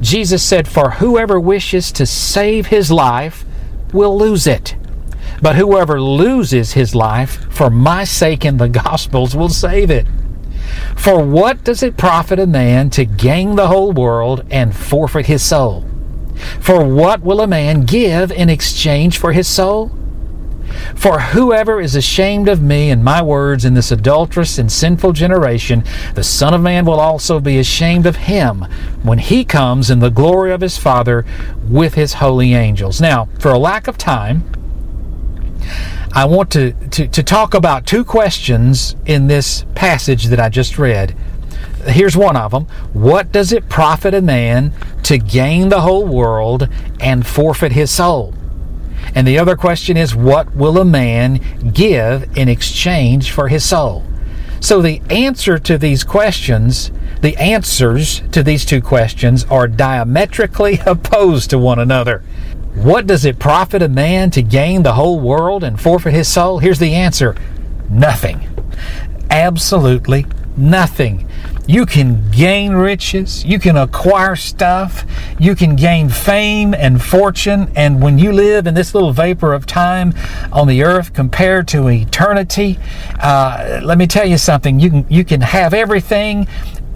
Jesus 0.02 0.43
said, 0.43 0.67
For 0.67 0.91
whoever 0.91 1.39
wishes 1.39 1.91
to 1.93 2.06
save 2.06 2.67
his 2.67 2.91
life 2.91 3.45
will 3.93 4.17
lose 4.17 4.47
it. 4.47 4.76
But 5.41 5.56
whoever 5.56 6.02
loses 6.02 6.73
his 6.73 6.95
life 6.95 7.52
for 7.52 7.69
my 7.69 8.04
sake 8.04 8.45
in 8.45 8.58
the 8.58 8.69
Gospels 8.86 9.36
will 9.36 9.50
save 9.50 9.91
it. 9.91 10.06
For 10.95 11.23
what 11.23 11.63
does 11.63 11.84
it 11.84 11.97
profit 11.97 12.39
a 12.39 12.47
man 12.47 12.89
to 12.91 13.06
gain 13.06 13.56
the 13.56 13.67
whole 13.67 13.91
world 13.91 14.45
and 14.49 14.75
forfeit 14.75 15.27
his 15.27 15.43
soul? 15.43 15.86
For 16.60 16.86
what 16.86 17.21
will 17.21 17.41
a 17.41 17.47
man 17.47 17.82
give 17.82 18.32
in 18.32 18.49
exchange 18.49 19.17
for 19.17 19.32
his 19.32 19.47
soul? 19.47 19.91
For 20.95 21.19
whoever 21.19 21.80
is 21.80 21.95
ashamed 21.95 22.47
of 22.49 22.62
me 22.62 22.89
and 22.91 23.03
my 23.03 23.21
words 23.21 23.65
in 23.65 23.73
this 23.73 23.91
adulterous 23.91 24.58
and 24.58 24.71
sinful 24.71 25.13
generation, 25.13 25.84
the 26.13 26.23
Son 26.23 26.53
of 26.53 26.62
Man 26.62 26.86
will 26.86 26.99
also 26.99 27.39
be 27.39 27.58
ashamed 27.58 28.06
of 28.06 28.17
him 28.17 28.65
when 29.03 29.19
he 29.19 29.45
comes 29.45 29.89
in 29.89 29.99
the 29.99 30.10
glory 30.10 30.51
of 30.51 30.62
his 30.62 30.77
Father 30.77 31.25
with 31.63 31.93
his 31.93 32.13
holy 32.13 32.53
angels. 32.53 32.99
Now, 32.99 33.30
for 33.39 33.49
a 33.49 33.58
lack 33.58 33.88
of 33.88 33.97
time, 33.97 34.43
I 36.13 36.26
want 36.26 36.52
to, 36.52 36.72
to, 36.72 37.08
to 37.08 37.24
talk 37.24 37.54
about 37.54 37.86
two 37.86 38.04
questions 38.04 38.96
in 39.06 39.28
this 39.28 39.65
passage 39.76 40.26
that 40.26 40.39
I 40.39 40.50
just 40.50 40.80
read. 40.80 41.15
Here's 41.86 42.17
one 42.17 42.36
of 42.36 42.52
them. 42.52 42.65
What 42.93 43.32
does 43.32 43.52
it 43.52 43.70
profit 43.70 44.13
a 44.13 44.22
man 44.22 44.74
to 45.04 45.17
gain 45.17 45.70
the 45.70 45.82
whole 45.82 46.06
world 46.06 46.67
and 47.00 47.26
forfeit 47.26 47.72
his 47.72 47.91
soul? 47.91 48.34
And 49.15 49.28
the 49.28 49.39
other 49.39 49.56
question 49.56 49.96
is, 49.96 50.15
what 50.15 50.56
will 50.56 50.78
a 50.78 50.86
man 50.86 51.39
give 51.74 52.38
in 52.38 52.50
exchange 52.50 53.32
for 53.32 53.48
his 53.48 53.63
soul? 53.63 54.04
So 54.60 54.82
the 54.82 55.02
answer 55.10 55.60
to 55.60 55.78
these 55.78 56.04
questions, 56.04 56.91
the 57.22 57.38
answers 57.38 58.22
to 58.32 58.43
these 58.43 58.65
two 58.65 58.82
questions 58.82 59.46
are 59.46 59.67
diametrically 59.67 60.80
opposed 60.86 61.50
to 61.52 61.60
one 61.60 61.80
another. 61.80 62.24
What 62.77 63.07
does 63.07 63.25
it 63.25 63.39
profit 63.39 63.81
a 63.81 63.89
man 63.89 64.29
to 64.31 64.43
gain 64.43 64.83
the 64.83 64.93
whole 64.93 65.19
world 65.19 65.63
and 65.63 65.81
forfeit 65.81 66.13
his 66.13 66.27
soul? 66.27 66.59
Here's 66.59 66.77
the 66.77 66.93
answer 66.93 67.35
nothing. 67.89 68.47
Absolutely 69.31 70.27
nothing. 70.55 71.27
You 71.67 71.87
can 71.87 72.29
gain 72.29 72.73
riches, 72.73 73.43
you 73.43 73.59
can 73.59 73.75
acquire 73.75 74.35
stuff, 74.35 75.05
you 75.39 75.55
can 75.55 75.75
gain 75.75 76.07
fame 76.07 76.73
and 76.73 77.01
fortune, 77.01 77.71
and 77.75 78.01
when 78.01 78.19
you 78.19 78.31
live 78.31 78.67
in 78.67 78.73
this 78.73 78.93
little 78.93 79.11
vapor 79.11 79.53
of 79.53 79.65
time 79.65 80.13
on 80.53 80.67
the 80.67 80.83
earth 80.83 81.13
compared 81.13 81.67
to 81.69 81.89
eternity, 81.89 82.79
uh, 83.19 83.81
let 83.83 83.97
me 83.97 84.05
tell 84.05 84.25
you 84.25 84.37
something. 84.37 84.79
You 84.79 84.89
can 84.91 85.05
you 85.09 85.25
can 85.25 85.41
have 85.41 85.73
everything 85.73 86.47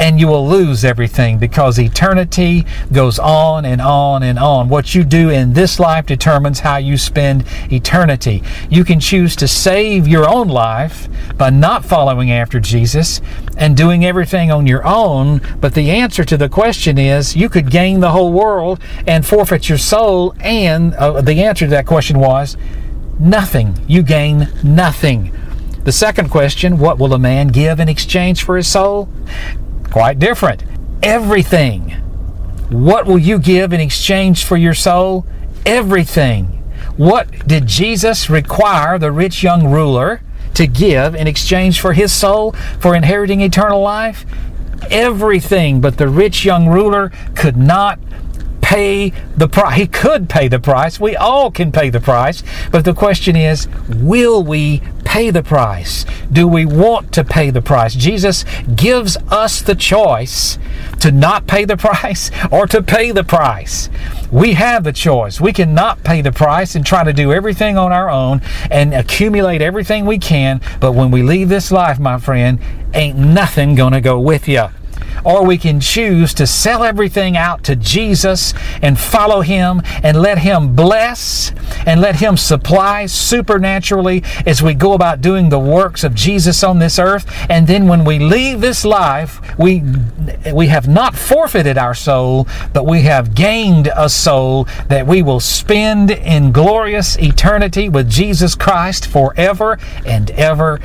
and 0.02 0.20
you 0.20 0.28
will 0.28 0.48
lose 0.48 0.84
everything 0.84 1.38
because 1.38 1.78
eternity 1.78 2.66
goes 2.92 3.20
on 3.20 3.66
and 3.66 3.80
on 3.80 4.24
and 4.24 4.40
on. 4.40 4.68
What 4.68 4.96
you 4.96 5.04
do 5.04 5.30
in 5.30 5.54
this 5.54 5.80
life 5.80 6.08
determines 6.08 6.62
how 6.62 6.78
you 6.78 6.98
spend 6.98 7.46
eternity. 7.72 8.42
You 8.68 8.84
can 8.84 9.00
choose 9.00 9.36
to 9.36 9.48
save 9.48 10.08
your 10.08 10.28
own 10.28 10.48
life 10.48 11.08
by 11.38 11.52
not 11.52 11.86
following 11.86 12.32
after 12.32 12.60
Jesus 12.60 13.22
and 13.58 13.78
doing 13.78 14.04
everything 14.04 14.52
on 14.52 14.66
your 14.66 14.84
own, 14.88 15.40
but 15.60 15.76
the 15.76 15.92
answer 15.92 16.24
to 16.24 16.36
the 16.36 16.50
question 16.50 16.98
is 16.98 17.36
you 17.36 17.48
could 17.48 17.70
gain 17.70 18.00
the 18.00 18.10
whole 18.10 18.34
world 18.34 18.80
and 19.06 19.24
forfeit 19.24 19.70
your 19.70 19.78
soul, 19.78 20.34
and 20.40 20.96
uh, 20.96 21.22
the 21.22 21.44
answer 21.44 21.66
to 21.66 21.72
that 21.72 21.86
question 21.86 22.18
was 22.18 22.58
nothing. 23.20 23.78
You 23.88 24.02
gain 24.02 24.48
nothing. 24.64 25.32
The 25.84 25.92
second 25.92 26.30
question, 26.30 26.80
what 26.80 26.98
will 26.98 27.14
a 27.14 27.20
man 27.20 27.50
give 27.50 27.80
in 27.80 27.88
exchange 27.88 28.44
for 28.44 28.58
his 28.58 28.68
soul? 28.68 29.08
Quite 29.92 30.20
different. 30.20 30.64
Everything. 31.04 31.92
What 32.70 33.06
will 33.06 33.18
you 33.20 33.40
give 33.40 33.74
in 33.74 33.82
exchange 33.82 34.46
for 34.46 34.56
your 34.56 34.74
soul? 34.74 35.26
Everything. 35.66 36.46
What 36.96 37.46
did 37.46 37.68
Jesus 37.68 38.30
require 38.30 38.98
the 38.98 39.12
rich 39.12 39.44
young 39.44 39.70
ruler 39.70 40.22
to 40.54 40.68
give 40.68 41.14
in 41.14 41.28
exchange 41.28 41.82
for 41.82 41.94
his 41.94 42.14
soul 42.14 42.54
for 42.80 42.96
inheriting 42.96 43.42
eternal 43.42 43.82
life? 43.82 44.26
Everything, 44.90 45.82
but 45.82 45.98
the 45.98 46.08
rich 46.08 46.46
young 46.46 46.68
ruler 46.68 47.12
could 47.36 47.58
not 47.58 48.00
pay 48.72 49.10
the 49.36 49.50
price. 49.50 49.78
He 49.78 49.86
could 49.86 50.30
pay 50.30 50.48
the 50.48 50.60
price. 50.60 50.98
We 50.98 51.14
all 51.18 51.52
can 51.52 51.74
pay 51.74 51.90
the 51.90 52.00
price. 52.00 52.42
But 52.72 52.86
the 52.86 52.94
question 52.94 53.36
is, 53.36 53.68
will 53.90 54.44
we 54.44 54.82
pay 55.04 55.30
the 55.30 55.44
price? 55.44 56.06
Do 56.32 56.48
we 56.48 56.66
want 56.66 57.12
to 57.16 57.26
pay 57.26 57.50
the 57.50 57.62
price? 57.62 57.94
Jesus 57.94 58.46
gives 58.74 59.18
us 59.30 59.62
the 59.62 59.76
choice 59.76 60.58
to 61.02 61.12
not 61.12 61.48
pay 61.48 61.66
the 61.66 61.76
price 61.90 62.32
or 62.50 62.66
to 62.68 62.82
pay 62.82 63.12
the 63.12 63.26
price. 63.26 63.90
We 64.32 64.54
have 64.54 64.86
the 64.86 64.94
choice. 64.94 65.42
We 65.42 65.52
cannot 65.52 66.06
pay 66.06 66.22
the 66.22 66.32
price 66.32 66.74
and 66.74 66.86
try 66.86 67.04
to 67.04 67.12
do 67.12 67.34
everything 67.34 67.78
on 67.78 67.92
our 67.92 68.10
own 68.10 68.42
and 68.72 68.94
accumulate 68.94 69.62
everything 69.62 70.06
we 70.06 70.18
can. 70.18 70.62
But 70.80 70.94
when 70.94 71.12
we 71.12 71.24
leave 71.24 71.50
this 71.50 71.74
life, 71.74 72.00
my 72.00 72.18
friend, 72.20 72.58
ain't 72.94 73.18
nothing 73.18 73.76
going 73.76 73.92
to 73.92 74.02
go 74.02 74.18
with 74.18 74.48
you 74.48 74.70
or 75.24 75.46
we 75.46 75.58
can 75.58 75.80
choose 75.80 76.34
to 76.36 76.48
sell 76.48 76.84
everything 76.84 77.38
out 77.38 77.64
to 77.66 77.76
Jesus 77.76 78.54
and 78.82 79.00
follow 79.00 79.42
Him 79.42 79.82
and 80.04 80.20
let 80.20 80.40
Him 80.40 80.76
bless 80.76 81.52
and 81.86 82.02
let 82.02 82.16
Him 82.16 82.38
supply 82.38 83.06
supernaturally 83.06 84.24
as 84.46 84.62
we 84.62 84.74
go 84.74 84.94
about 84.94 85.22
doing 85.22 85.50
the 85.50 85.60
works 85.60 86.04
of 86.04 86.16
Jesus 86.16 86.64
on 86.64 86.80
this 86.80 87.00
earth. 87.00 87.26
And 87.50 87.68
then 87.68 87.88
when 87.88 88.04
we 88.04 88.20
leave 88.20 88.62
this 88.62 88.86
life, 88.86 89.40
we, 89.58 89.84
we 90.54 90.68
have 90.68 90.88
not 90.88 91.16
forfeited 91.16 91.78
our 91.78 91.94
soul, 91.94 92.48
but 92.74 92.86
we 92.86 93.02
have 93.04 93.36
gained 93.36 93.90
a 93.96 94.10
soul 94.10 94.66
that 94.88 95.08
we 95.08 95.22
will 95.22 95.40
spend 95.40 96.12
in 96.12 96.52
glorious 96.52 97.18
eternity 97.18 97.90
with 97.90 98.10
Jesus 98.10 98.56
Christ 98.56 99.08
forever 99.08 99.78
and 100.06 100.32
ever 100.32 100.80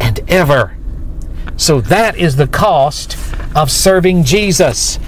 and 0.00 0.20
ever. 0.28 0.76
So 1.56 1.80
that 1.82 2.16
is 2.16 2.36
the 2.36 2.46
cost 2.46 3.16
of 3.54 3.70
serving 3.70 4.24
Jesus. 4.24 4.98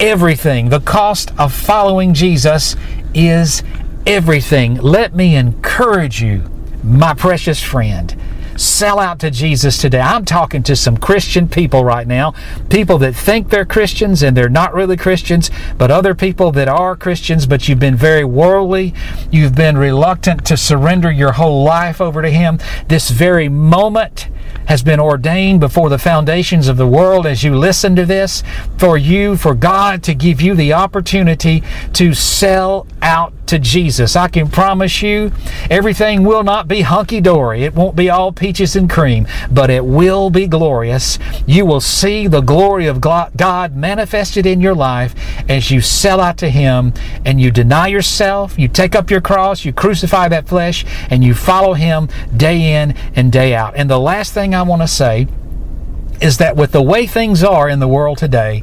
Everything. 0.00 0.70
The 0.70 0.80
cost 0.80 1.32
of 1.38 1.52
following 1.52 2.14
Jesus 2.14 2.76
is 3.14 3.62
everything. 4.06 4.76
Let 4.76 5.14
me 5.14 5.36
encourage 5.36 6.22
you, 6.22 6.42
my 6.82 7.14
precious 7.14 7.62
friend. 7.62 8.16
Sell 8.56 8.98
out 8.98 9.18
to 9.20 9.30
Jesus 9.30 9.78
today. 9.78 10.00
I'm 10.00 10.24
talking 10.24 10.62
to 10.64 10.76
some 10.76 10.98
Christian 10.98 11.48
people 11.48 11.84
right 11.84 12.06
now, 12.06 12.34
people 12.68 12.98
that 12.98 13.14
think 13.14 13.48
they're 13.48 13.64
Christians 13.64 14.22
and 14.22 14.36
they're 14.36 14.48
not 14.48 14.74
really 14.74 14.96
Christians, 14.96 15.50
but 15.78 15.90
other 15.90 16.14
people 16.14 16.52
that 16.52 16.68
are 16.68 16.94
Christians, 16.94 17.46
but 17.46 17.66
you've 17.66 17.78
been 17.78 17.96
very 17.96 18.24
worldly. 18.24 18.92
You've 19.30 19.54
been 19.54 19.78
reluctant 19.78 20.44
to 20.46 20.56
surrender 20.56 21.10
your 21.10 21.32
whole 21.32 21.64
life 21.64 22.00
over 22.00 22.20
to 22.20 22.30
Him. 22.30 22.58
This 22.88 23.10
very 23.10 23.48
moment, 23.48 24.28
has 24.66 24.82
been 24.82 25.00
ordained 25.00 25.60
before 25.60 25.88
the 25.88 25.98
foundations 25.98 26.68
of 26.68 26.76
the 26.76 26.86
world 26.86 27.26
as 27.26 27.42
you 27.42 27.56
listen 27.56 27.96
to 27.96 28.06
this 28.06 28.42
for 28.78 28.96
you, 28.96 29.36
for 29.36 29.54
God 29.54 30.02
to 30.04 30.14
give 30.14 30.40
you 30.40 30.54
the 30.54 30.72
opportunity 30.72 31.62
to 31.94 32.14
sell 32.14 32.86
out 33.00 33.32
to 33.52 33.58
Jesus. 33.58 34.16
I 34.16 34.28
can 34.28 34.48
promise 34.48 35.02
you 35.02 35.30
everything 35.68 36.24
will 36.24 36.42
not 36.42 36.68
be 36.68 36.80
hunky 36.80 37.20
dory. 37.20 37.64
It 37.64 37.74
won't 37.74 37.94
be 37.94 38.08
all 38.08 38.32
peaches 38.32 38.76
and 38.76 38.88
cream, 38.88 39.26
but 39.50 39.68
it 39.68 39.84
will 39.84 40.30
be 40.30 40.46
glorious. 40.46 41.18
You 41.46 41.66
will 41.66 41.82
see 41.82 42.26
the 42.26 42.40
glory 42.40 42.86
of 42.86 43.00
God 43.00 43.76
manifested 43.76 44.46
in 44.46 44.62
your 44.62 44.74
life 44.74 45.14
as 45.50 45.70
you 45.70 45.82
sell 45.82 46.18
out 46.18 46.38
to 46.38 46.48
Him 46.48 46.94
and 47.26 47.38
you 47.40 47.50
deny 47.50 47.88
yourself, 47.88 48.58
you 48.58 48.68
take 48.68 48.94
up 48.94 49.10
your 49.10 49.20
cross, 49.20 49.66
you 49.66 49.72
crucify 49.74 50.28
that 50.28 50.48
flesh, 50.48 50.86
and 51.10 51.22
you 51.22 51.34
follow 51.34 51.74
Him 51.74 52.08
day 52.34 52.80
in 52.80 52.92
and 53.14 53.30
day 53.30 53.54
out. 53.54 53.74
And 53.76 53.90
the 53.90 53.98
last 53.98 54.31
thing 54.32 54.54
I 54.54 54.62
want 54.62 54.82
to 54.82 54.88
say 54.88 55.28
is 56.20 56.38
that 56.38 56.56
with 56.56 56.72
the 56.72 56.82
way 56.82 57.06
things 57.06 57.44
are 57.44 57.68
in 57.68 57.80
the 57.80 57.88
world 57.88 58.18
today, 58.18 58.62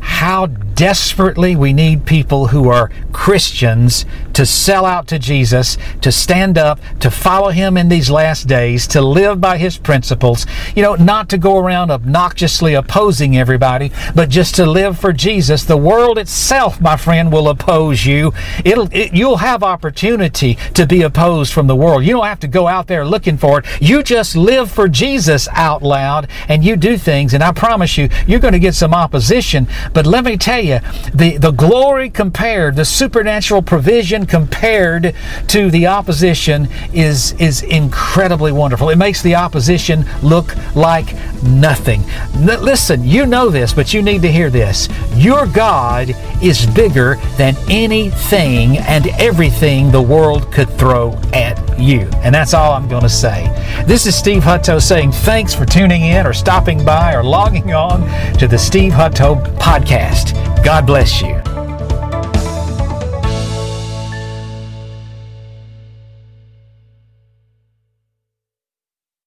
how 0.00 0.46
desperately 0.80 1.54
we 1.54 1.74
need 1.74 2.06
people 2.06 2.46
who 2.46 2.70
are 2.70 2.90
Christians 3.12 4.06
to 4.32 4.46
sell 4.46 4.86
out 4.86 5.06
to 5.08 5.18
Jesus, 5.18 5.76
to 6.00 6.10
stand 6.10 6.56
up, 6.56 6.80
to 7.00 7.10
follow 7.10 7.50
Him 7.50 7.76
in 7.76 7.90
these 7.90 8.10
last 8.10 8.46
days, 8.46 8.86
to 8.86 9.02
live 9.02 9.42
by 9.42 9.58
His 9.58 9.76
principles. 9.76 10.46
You 10.74 10.82
know, 10.82 10.94
not 10.94 11.28
to 11.28 11.36
go 11.36 11.58
around 11.58 11.90
obnoxiously 11.90 12.72
opposing 12.72 13.36
everybody, 13.36 13.92
but 14.14 14.30
just 14.30 14.54
to 14.54 14.64
live 14.64 14.98
for 14.98 15.12
Jesus. 15.12 15.64
The 15.64 15.76
world 15.76 16.16
itself, 16.16 16.80
my 16.80 16.96
friend, 16.96 17.30
will 17.30 17.50
oppose 17.50 18.06
you. 18.06 18.32
It'll, 18.64 18.88
it, 18.90 19.12
you'll 19.12 19.36
have 19.36 19.62
opportunity 19.62 20.54
to 20.72 20.86
be 20.86 21.02
opposed 21.02 21.52
from 21.52 21.66
the 21.66 21.76
world. 21.76 22.04
You 22.04 22.14
don't 22.14 22.24
have 22.24 22.40
to 22.40 22.48
go 22.48 22.68
out 22.68 22.86
there 22.86 23.04
looking 23.04 23.36
for 23.36 23.58
it. 23.58 23.66
You 23.82 24.02
just 24.02 24.34
live 24.34 24.70
for 24.70 24.88
Jesus 24.88 25.46
out 25.52 25.82
loud 25.82 26.30
and 26.48 26.64
you 26.64 26.76
do 26.76 26.96
things, 26.96 27.34
and 27.34 27.44
I 27.44 27.52
promise 27.52 27.98
you, 27.98 28.08
you're 28.26 28.40
going 28.40 28.54
to 28.54 28.58
get 28.58 28.74
some 28.74 28.94
opposition. 28.94 29.66
But 29.92 30.06
let 30.06 30.24
me 30.24 30.38
tell 30.38 30.60
you, 30.60 30.69
the, 31.14 31.36
the 31.38 31.50
glory 31.50 32.10
compared, 32.10 32.76
the 32.76 32.84
supernatural 32.84 33.62
provision 33.62 34.26
compared 34.26 35.14
to 35.48 35.70
the 35.70 35.86
opposition 35.86 36.68
is, 36.92 37.32
is 37.32 37.62
incredibly 37.62 38.52
wonderful. 38.52 38.88
It 38.90 38.96
makes 38.96 39.22
the 39.22 39.34
opposition 39.34 40.04
look 40.22 40.54
like 40.74 41.14
nothing. 41.42 42.02
Listen, 42.34 43.04
you 43.04 43.26
know 43.26 43.50
this, 43.50 43.72
but 43.72 43.92
you 43.92 44.02
need 44.02 44.22
to 44.22 44.30
hear 44.30 44.50
this. 44.50 44.88
Your 45.14 45.46
God 45.46 46.14
is 46.42 46.66
bigger 46.66 47.16
than 47.36 47.54
anything 47.68 48.78
and 48.78 49.08
everything 49.18 49.90
the 49.90 50.02
world 50.02 50.52
could 50.52 50.70
throw 50.78 51.12
at 51.32 51.58
you. 51.78 52.00
And 52.22 52.34
that's 52.34 52.54
all 52.54 52.72
I'm 52.72 52.88
going 52.88 53.02
to 53.02 53.08
say. 53.08 53.46
This 53.86 54.06
is 54.06 54.14
Steve 54.14 54.42
Hutto 54.42 54.80
saying 54.80 55.12
thanks 55.12 55.54
for 55.54 55.64
tuning 55.64 56.02
in 56.02 56.26
or 56.26 56.32
stopping 56.32 56.84
by 56.84 57.14
or 57.14 57.22
logging 57.22 57.72
on 57.72 58.02
to 58.38 58.46
the 58.46 58.58
Steve 58.58 58.92
Hutto 58.92 59.42
podcast. 59.56 60.36
God 60.62 60.86
bless 60.86 61.22
you. 61.22 61.59